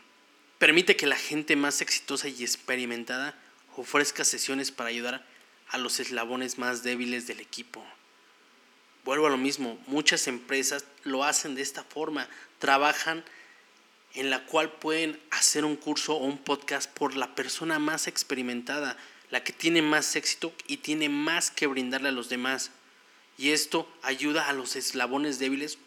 Permite 0.60 0.96
que 0.96 1.08
la 1.08 1.18
gente 1.18 1.58
más 1.58 1.82
exitosa 1.82 2.30
y 2.30 2.42
experimentada 2.42 3.38
ofrezca 3.76 4.24
sesiones 4.24 4.72
para 4.72 4.92
ayudar 4.92 5.26
a 5.68 5.78
los 5.78 6.00
eslabones 6.00 6.58
más 6.58 6.84
débiles 6.84 7.28
del 7.28 7.42
equipo. 7.42 7.86
Vuelvo 9.08 9.28
a 9.28 9.30
lo 9.30 9.38
mismo, 9.38 9.80
muchas 9.88 10.28
empresas 10.28 10.84
lo 11.06 11.24
hacen 11.24 11.56
de 11.56 11.62
esta 11.62 11.86
forma, 11.86 12.28
trabajan 12.60 13.24
en 14.16 14.30
la 14.30 14.44
cual 14.44 14.70
pueden 14.70 15.18
hacer 15.32 15.64
un 15.64 15.78
curso 15.78 16.16
o 16.16 16.26
un 16.26 16.38
podcast 16.38 16.92
por 16.92 17.16
la 17.16 17.34
persona 17.34 17.80
más 17.80 18.08
experimentada, 18.08 18.98
la 19.30 19.46
que 19.46 19.54
tiene 19.54 19.82
más 19.82 20.18
éxito 20.18 20.52
y 20.68 20.76
tiene 20.76 21.08
más 21.08 21.52
que 21.52 21.68
brindarle 21.68 22.10
a 22.10 22.12
los 22.12 22.28
demás. 22.28 22.72
Y 23.38 23.52
esto 23.52 23.90
ayuda 24.02 24.50
a 24.50 24.52
los 24.52 24.76
eslabones 24.76 25.40
débiles 25.40 25.78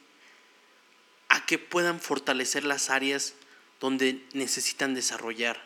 a 1.28 1.44
que 1.44 1.58
puedan 1.58 2.00
fortalecer 2.00 2.64
las 2.64 2.88
áreas 2.88 3.34
donde 3.80 4.24
necesitan 4.32 4.94
desarrollar. 4.94 5.62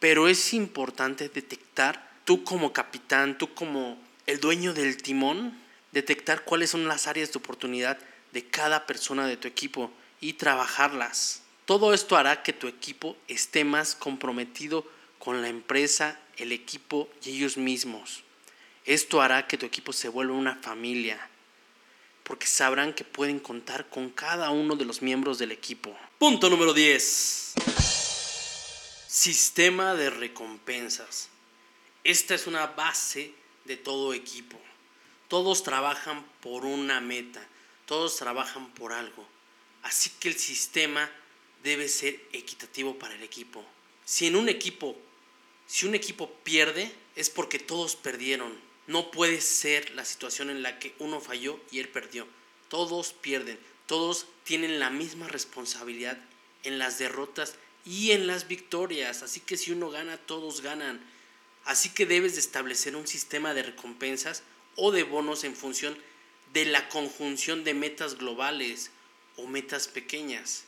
Pero 0.00 0.28
es 0.28 0.54
importante 0.54 1.28
detectar, 1.28 2.10
tú 2.24 2.42
como 2.42 2.72
capitán, 2.72 3.36
tú 3.36 3.52
como 3.52 4.02
el 4.24 4.40
dueño 4.40 4.72
del 4.72 4.96
timón, 4.96 5.65
detectar 5.92 6.44
cuáles 6.44 6.70
son 6.70 6.88
las 6.88 7.06
áreas 7.06 7.32
de 7.32 7.38
oportunidad 7.38 7.98
de 8.32 8.46
cada 8.46 8.86
persona 8.86 9.26
de 9.26 9.36
tu 9.36 9.48
equipo 9.48 9.90
y 10.20 10.34
trabajarlas. 10.34 11.42
Todo 11.64 11.94
esto 11.94 12.16
hará 12.16 12.42
que 12.42 12.52
tu 12.52 12.68
equipo 12.68 13.16
esté 13.28 13.64
más 13.64 13.94
comprometido 13.94 14.86
con 15.18 15.42
la 15.42 15.48
empresa, 15.48 16.20
el 16.36 16.52
equipo 16.52 17.08
y 17.24 17.30
ellos 17.30 17.56
mismos. 17.56 18.22
Esto 18.84 19.20
hará 19.20 19.48
que 19.48 19.58
tu 19.58 19.66
equipo 19.66 19.92
se 19.92 20.08
vuelva 20.08 20.34
una 20.34 20.54
familia, 20.56 21.18
porque 22.22 22.46
sabrán 22.46 22.92
que 22.92 23.04
pueden 23.04 23.40
contar 23.40 23.88
con 23.88 24.10
cada 24.10 24.50
uno 24.50 24.76
de 24.76 24.84
los 24.84 25.02
miembros 25.02 25.38
del 25.38 25.50
equipo. 25.50 25.96
Punto 26.18 26.48
número 26.48 26.72
10. 26.72 27.54
Sistema 29.08 29.94
de 29.94 30.10
recompensas. 30.10 31.30
Esta 32.04 32.34
es 32.36 32.46
una 32.46 32.66
base 32.68 33.32
de 33.64 33.76
todo 33.76 34.14
equipo. 34.14 34.60
Todos 35.28 35.62
trabajan 35.62 36.24
por 36.40 36.64
una 36.64 37.00
meta, 37.00 37.46
todos 37.86 38.16
trabajan 38.16 38.70
por 38.74 38.92
algo. 38.92 39.26
Así 39.82 40.10
que 40.20 40.28
el 40.28 40.36
sistema 40.36 41.10
debe 41.62 41.88
ser 41.88 42.20
equitativo 42.32 42.98
para 42.98 43.14
el 43.14 43.22
equipo. 43.22 43.64
Si 44.04 44.26
en 44.26 44.36
un 44.36 44.48
equipo, 44.48 44.96
si 45.66 45.86
un 45.86 45.94
equipo 45.94 46.30
pierde, 46.44 46.92
es 47.16 47.30
porque 47.30 47.58
todos 47.58 47.96
perdieron. 47.96 48.56
No 48.86 49.10
puede 49.10 49.40
ser 49.40 49.90
la 49.96 50.04
situación 50.04 50.50
en 50.50 50.62
la 50.62 50.78
que 50.78 50.94
uno 51.00 51.20
falló 51.20 51.58
y 51.72 51.80
él 51.80 51.88
perdió. 51.88 52.26
Todos 52.68 53.12
pierden, 53.12 53.58
todos 53.86 54.26
tienen 54.44 54.78
la 54.78 54.90
misma 54.90 55.26
responsabilidad 55.26 56.18
en 56.62 56.78
las 56.78 56.98
derrotas 56.98 57.54
y 57.84 58.12
en 58.12 58.28
las 58.28 58.46
victorias. 58.46 59.22
Así 59.22 59.40
que 59.40 59.56
si 59.56 59.72
uno 59.72 59.90
gana, 59.90 60.18
todos 60.18 60.60
ganan. 60.60 61.00
Así 61.64 61.90
que 61.90 62.06
debes 62.06 62.34
de 62.34 62.40
establecer 62.40 62.94
un 62.94 63.08
sistema 63.08 63.54
de 63.54 63.64
recompensas 63.64 64.44
o 64.76 64.92
de 64.92 65.02
bonos 65.02 65.44
en 65.44 65.56
función 65.56 65.96
de 66.52 66.64
la 66.66 66.88
conjunción 66.88 67.64
de 67.64 67.74
metas 67.74 68.16
globales 68.16 68.90
o 69.36 69.46
metas 69.46 69.88
pequeñas. 69.88 70.64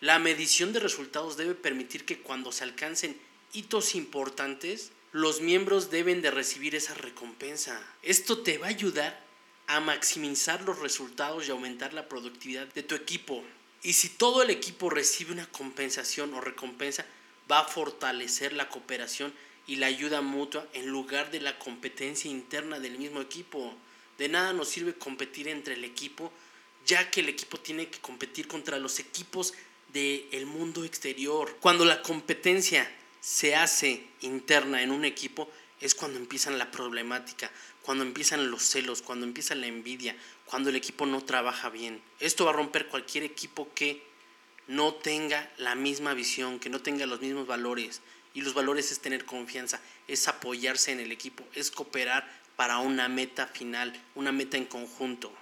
La 0.00 0.18
medición 0.18 0.72
de 0.72 0.80
resultados 0.80 1.36
debe 1.36 1.54
permitir 1.54 2.04
que 2.04 2.20
cuando 2.20 2.52
se 2.52 2.64
alcancen 2.64 3.20
hitos 3.52 3.94
importantes, 3.94 4.92
los 5.12 5.40
miembros 5.40 5.90
deben 5.90 6.22
de 6.22 6.30
recibir 6.30 6.74
esa 6.74 6.94
recompensa. 6.94 7.80
Esto 8.02 8.38
te 8.38 8.58
va 8.58 8.66
a 8.66 8.70
ayudar 8.70 9.22
a 9.66 9.80
maximizar 9.80 10.62
los 10.62 10.78
resultados 10.78 11.46
y 11.46 11.50
aumentar 11.50 11.92
la 11.92 12.08
productividad 12.08 12.66
de 12.68 12.82
tu 12.82 12.94
equipo. 12.94 13.44
Y 13.82 13.92
si 13.94 14.08
todo 14.08 14.42
el 14.42 14.50
equipo 14.50 14.90
recibe 14.90 15.32
una 15.32 15.46
compensación 15.46 16.32
o 16.34 16.40
recompensa, 16.40 17.04
va 17.50 17.60
a 17.60 17.68
fortalecer 17.68 18.52
la 18.52 18.68
cooperación 18.68 19.32
y 19.70 19.76
la 19.76 19.86
ayuda 19.86 20.20
mutua 20.20 20.66
en 20.72 20.88
lugar 20.88 21.30
de 21.30 21.40
la 21.40 21.56
competencia 21.56 22.28
interna 22.28 22.80
del 22.80 22.98
mismo 22.98 23.20
equipo. 23.20 23.72
De 24.18 24.28
nada 24.28 24.52
nos 24.52 24.68
sirve 24.68 24.94
competir 24.94 25.46
entre 25.46 25.74
el 25.74 25.84
equipo, 25.84 26.32
ya 26.84 27.08
que 27.08 27.20
el 27.20 27.28
equipo 27.28 27.56
tiene 27.56 27.86
que 27.86 28.00
competir 28.00 28.48
contra 28.48 28.80
los 28.80 28.98
equipos 28.98 29.54
del 29.92 30.44
mundo 30.46 30.84
exterior. 30.84 31.56
Cuando 31.60 31.84
la 31.84 32.02
competencia 32.02 32.90
se 33.20 33.54
hace 33.54 34.08
interna 34.22 34.82
en 34.82 34.90
un 34.90 35.04
equipo, 35.04 35.48
es 35.80 35.94
cuando 35.94 36.18
empiezan 36.18 36.58
la 36.58 36.72
problemática, 36.72 37.48
cuando 37.82 38.02
empiezan 38.02 38.50
los 38.50 38.64
celos, 38.64 39.02
cuando 39.02 39.24
empieza 39.24 39.54
la 39.54 39.68
envidia, 39.68 40.16
cuando 40.46 40.70
el 40.70 40.74
equipo 40.74 41.06
no 41.06 41.22
trabaja 41.22 41.70
bien. 41.70 42.02
Esto 42.18 42.44
va 42.44 42.50
a 42.50 42.54
romper 42.54 42.88
cualquier 42.88 43.22
equipo 43.22 43.72
que 43.72 44.02
no 44.66 44.94
tenga 44.94 45.48
la 45.58 45.76
misma 45.76 46.12
visión, 46.12 46.58
que 46.58 46.70
no 46.70 46.80
tenga 46.80 47.06
los 47.06 47.20
mismos 47.20 47.46
valores. 47.46 48.00
Y 48.34 48.42
los 48.42 48.54
valores 48.54 48.92
es 48.92 49.00
tener 49.00 49.24
confianza, 49.24 49.80
es 50.06 50.28
apoyarse 50.28 50.92
en 50.92 51.00
el 51.00 51.12
equipo, 51.12 51.44
es 51.54 51.70
cooperar 51.70 52.28
para 52.56 52.78
una 52.78 53.08
meta 53.08 53.46
final, 53.46 53.92
una 54.14 54.32
meta 54.32 54.56
en 54.56 54.66
conjunto. 54.66 55.32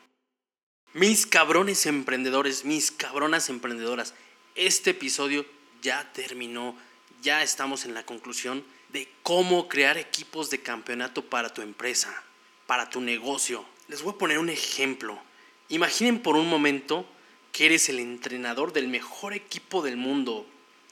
Mis 0.94 1.27
cabrones 1.27 1.85
emprendedores, 1.87 2.64
mis 2.64 2.90
cabronas 2.90 3.51
emprendedoras, 3.51 4.14
este 4.55 4.90
episodio 4.90 5.44
ya 5.83 6.12
terminó, 6.12 6.77
ya 7.22 7.42
estamos 7.42 7.85
en 7.85 7.94
la 7.94 8.07
conclusión 8.07 8.64
de 8.88 9.09
cómo 9.22 9.68
crear 9.68 9.98
equipos 9.98 10.51
de 10.51 10.61
campeonato 10.61 11.24
para 11.24 11.53
tu 11.53 11.62
empresa, 11.62 12.22
para 12.66 12.88
tu 12.88 13.01
negocio. 13.01 13.64
Les 13.88 14.03
voy 14.03 14.14
a 14.14 14.18
poner 14.18 14.38
un 14.38 14.48
ejemplo. 14.48 15.20
Imaginen 15.68 16.20
por 16.20 16.37
un 16.37 16.48
momento 16.48 17.07
que 17.53 17.66
eres 17.66 17.88
el 17.88 17.98
entrenador 17.98 18.72
del 18.72 18.88
mejor 18.88 19.35
equipo 19.35 19.83
del 19.83 19.96
mundo. 19.96 20.46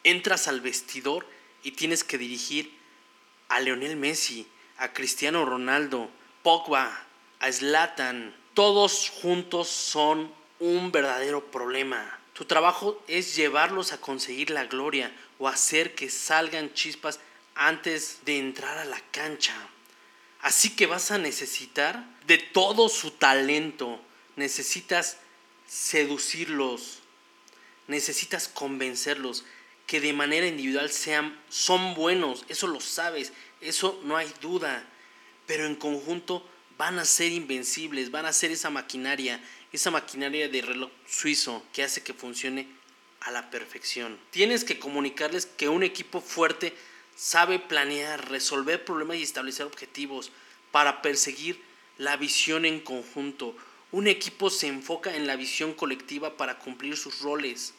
Entras 0.04 0.48
al 0.48 0.60
vestidor 0.60 1.26
y 1.66 1.72
tienes 1.72 2.04
que 2.04 2.16
dirigir 2.16 2.72
a 3.48 3.58
Leonel 3.58 3.96
Messi, 3.96 4.46
a 4.78 4.92
Cristiano 4.92 5.44
Ronaldo, 5.44 6.08
Pogba, 6.44 6.96
a 7.40 7.50
Zlatan. 7.50 8.32
Todos 8.54 9.10
juntos 9.10 9.66
son 9.66 10.32
un 10.60 10.92
verdadero 10.92 11.50
problema. 11.50 12.20
Tu 12.34 12.44
trabajo 12.44 13.02
es 13.08 13.34
llevarlos 13.34 13.92
a 13.92 14.00
conseguir 14.00 14.50
la 14.50 14.66
gloria 14.66 15.12
o 15.40 15.48
hacer 15.48 15.96
que 15.96 16.08
salgan 16.08 16.72
chispas 16.72 17.18
antes 17.56 18.20
de 18.24 18.38
entrar 18.38 18.78
a 18.78 18.84
la 18.84 19.00
cancha. 19.10 19.56
Así 20.42 20.70
que 20.76 20.86
vas 20.86 21.10
a 21.10 21.18
necesitar 21.18 22.04
de 22.28 22.38
todo 22.38 22.88
su 22.88 23.10
talento. 23.10 24.00
Necesitas 24.36 25.16
seducirlos. 25.66 27.00
Necesitas 27.88 28.46
convencerlos 28.46 29.44
que 29.86 30.00
de 30.00 30.12
manera 30.12 30.46
individual 30.46 30.90
sean 30.90 31.38
son 31.48 31.94
buenos, 31.94 32.44
eso 32.48 32.66
lo 32.66 32.80
sabes, 32.80 33.32
eso 33.60 34.00
no 34.04 34.16
hay 34.16 34.30
duda, 34.40 34.84
pero 35.46 35.66
en 35.66 35.76
conjunto 35.76 36.46
van 36.76 36.98
a 36.98 37.04
ser 37.04 37.32
invencibles, 37.32 38.10
van 38.10 38.26
a 38.26 38.32
ser 38.32 38.50
esa 38.50 38.68
maquinaria, 38.68 39.40
esa 39.72 39.90
maquinaria 39.90 40.48
de 40.48 40.60
reloj 40.60 40.90
suizo 41.06 41.62
que 41.72 41.82
hace 41.82 42.02
que 42.02 42.14
funcione 42.14 42.68
a 43.20 43.30
la 43.30 43.50
perfección. 43.50 44.18
Tienes 44.30 44.64
que 44.64 44.78
comunicarles 44.78 45.46
que 45.46 45.68
un 45.68 45.82
equipo 45.82 46.20
fuerte 46.20 46.74
sabe 47.14 47.58
planear, 47.58 48.28
resolver 48.28 48.84
problemas 48.84 49.16
y 49.18 49.22
establecer 49.22 49.66
objetivos 49.66 50.32
para 50.70 51.00
perseguir 51.00 51.60
la 51.96 52.16
visión 52.16 52.64
en 52.64 52.80
conjunto. 52.80 53.56
Un 53.92 54.06
equipo 54.08 54.50
se 54.50 54.66
enfoca 54.66 55.16
en 55.16 55.26
la 55.26 55.36
visión 55.36 55.72
colectiva 55.72 56.36
para 56.36 56.58
cumplir 56.58 56.96
sus 56.96 57.20
roles 57.20 57.72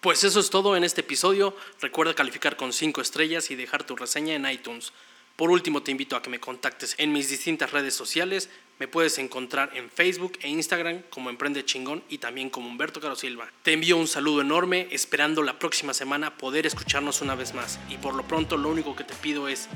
Pues 0.00 0.24
eso 0.24 0.40
es 0.40 0.48
todo 0.48 0.76
en 0.76 0.84
este 0.84 1.02
episodio. 1.02 1.54
Recuerda 1.78 2.14
calificar 2.14 2.56
con 2.56 2.72
5 2.72 3.02
estrellas 3.02 3.50
y 3.50 3.54
dejar 3.54 3.84
tu 3.84 3.96
reseña 3.96 4.34
en 4.34 4.48
iTunes. 4.50 4.94
Por 5.36 5.50
último, 5.50 5.82
te 5.82 5.90
invito 5.90 6.16
a 6.16 6.22
que 6.22 6.30
me 6.30 6.40
contactes 6.40 6.94
en 6.96 7.12
mis 7.12 7.28
distintas 7.28 7.70
redes 7.72 7.94
sociales. 7.96 8.48
Me 8.78 8.88
puedes 8.88 9.18
encontrar 9.18 9.76
en 9.76 9.90
Facebook 9.90 10.38
e 10.40 10.48
Instagram 10.48 11.02
como 11.10 11.28
Emprende 11.28 11.66
Chingón 11.66 12.02
y 12.08 12.16
también 12.16 12.48
como 12.48 12.70
Humberto 12.70 12.98
Caro 12.98 13.14
Silva. 13.14 13.52
Te 13.62 13.74
envío 13.74 13.98
un 13.98 14.08
saludo 14.08 14.40
enorme, 14.40 14.88
esperando 14.90 15.42
la 15.42 15.58
próxima 15.58 15.92
semana 15.92 16.38
poder 16.38 16.66
escucharnos 16.66 17.20
una 17.20 17.34
vez 17.34 17.52
más. 17.52 17.78
Y 17.90 17.98
por 17.98 18.14
lo 18.14 18.26
pronto, 18.26 18.56
lo 18.56 18.70
único 18.70 18.96
que 18.96 19.04
te 19.04 19.14
pido 19.14 19.48
es, 19.48 19.68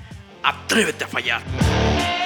atrévete 0.43 1.05
a 1.05 1.09
fallar. 1.09 2.24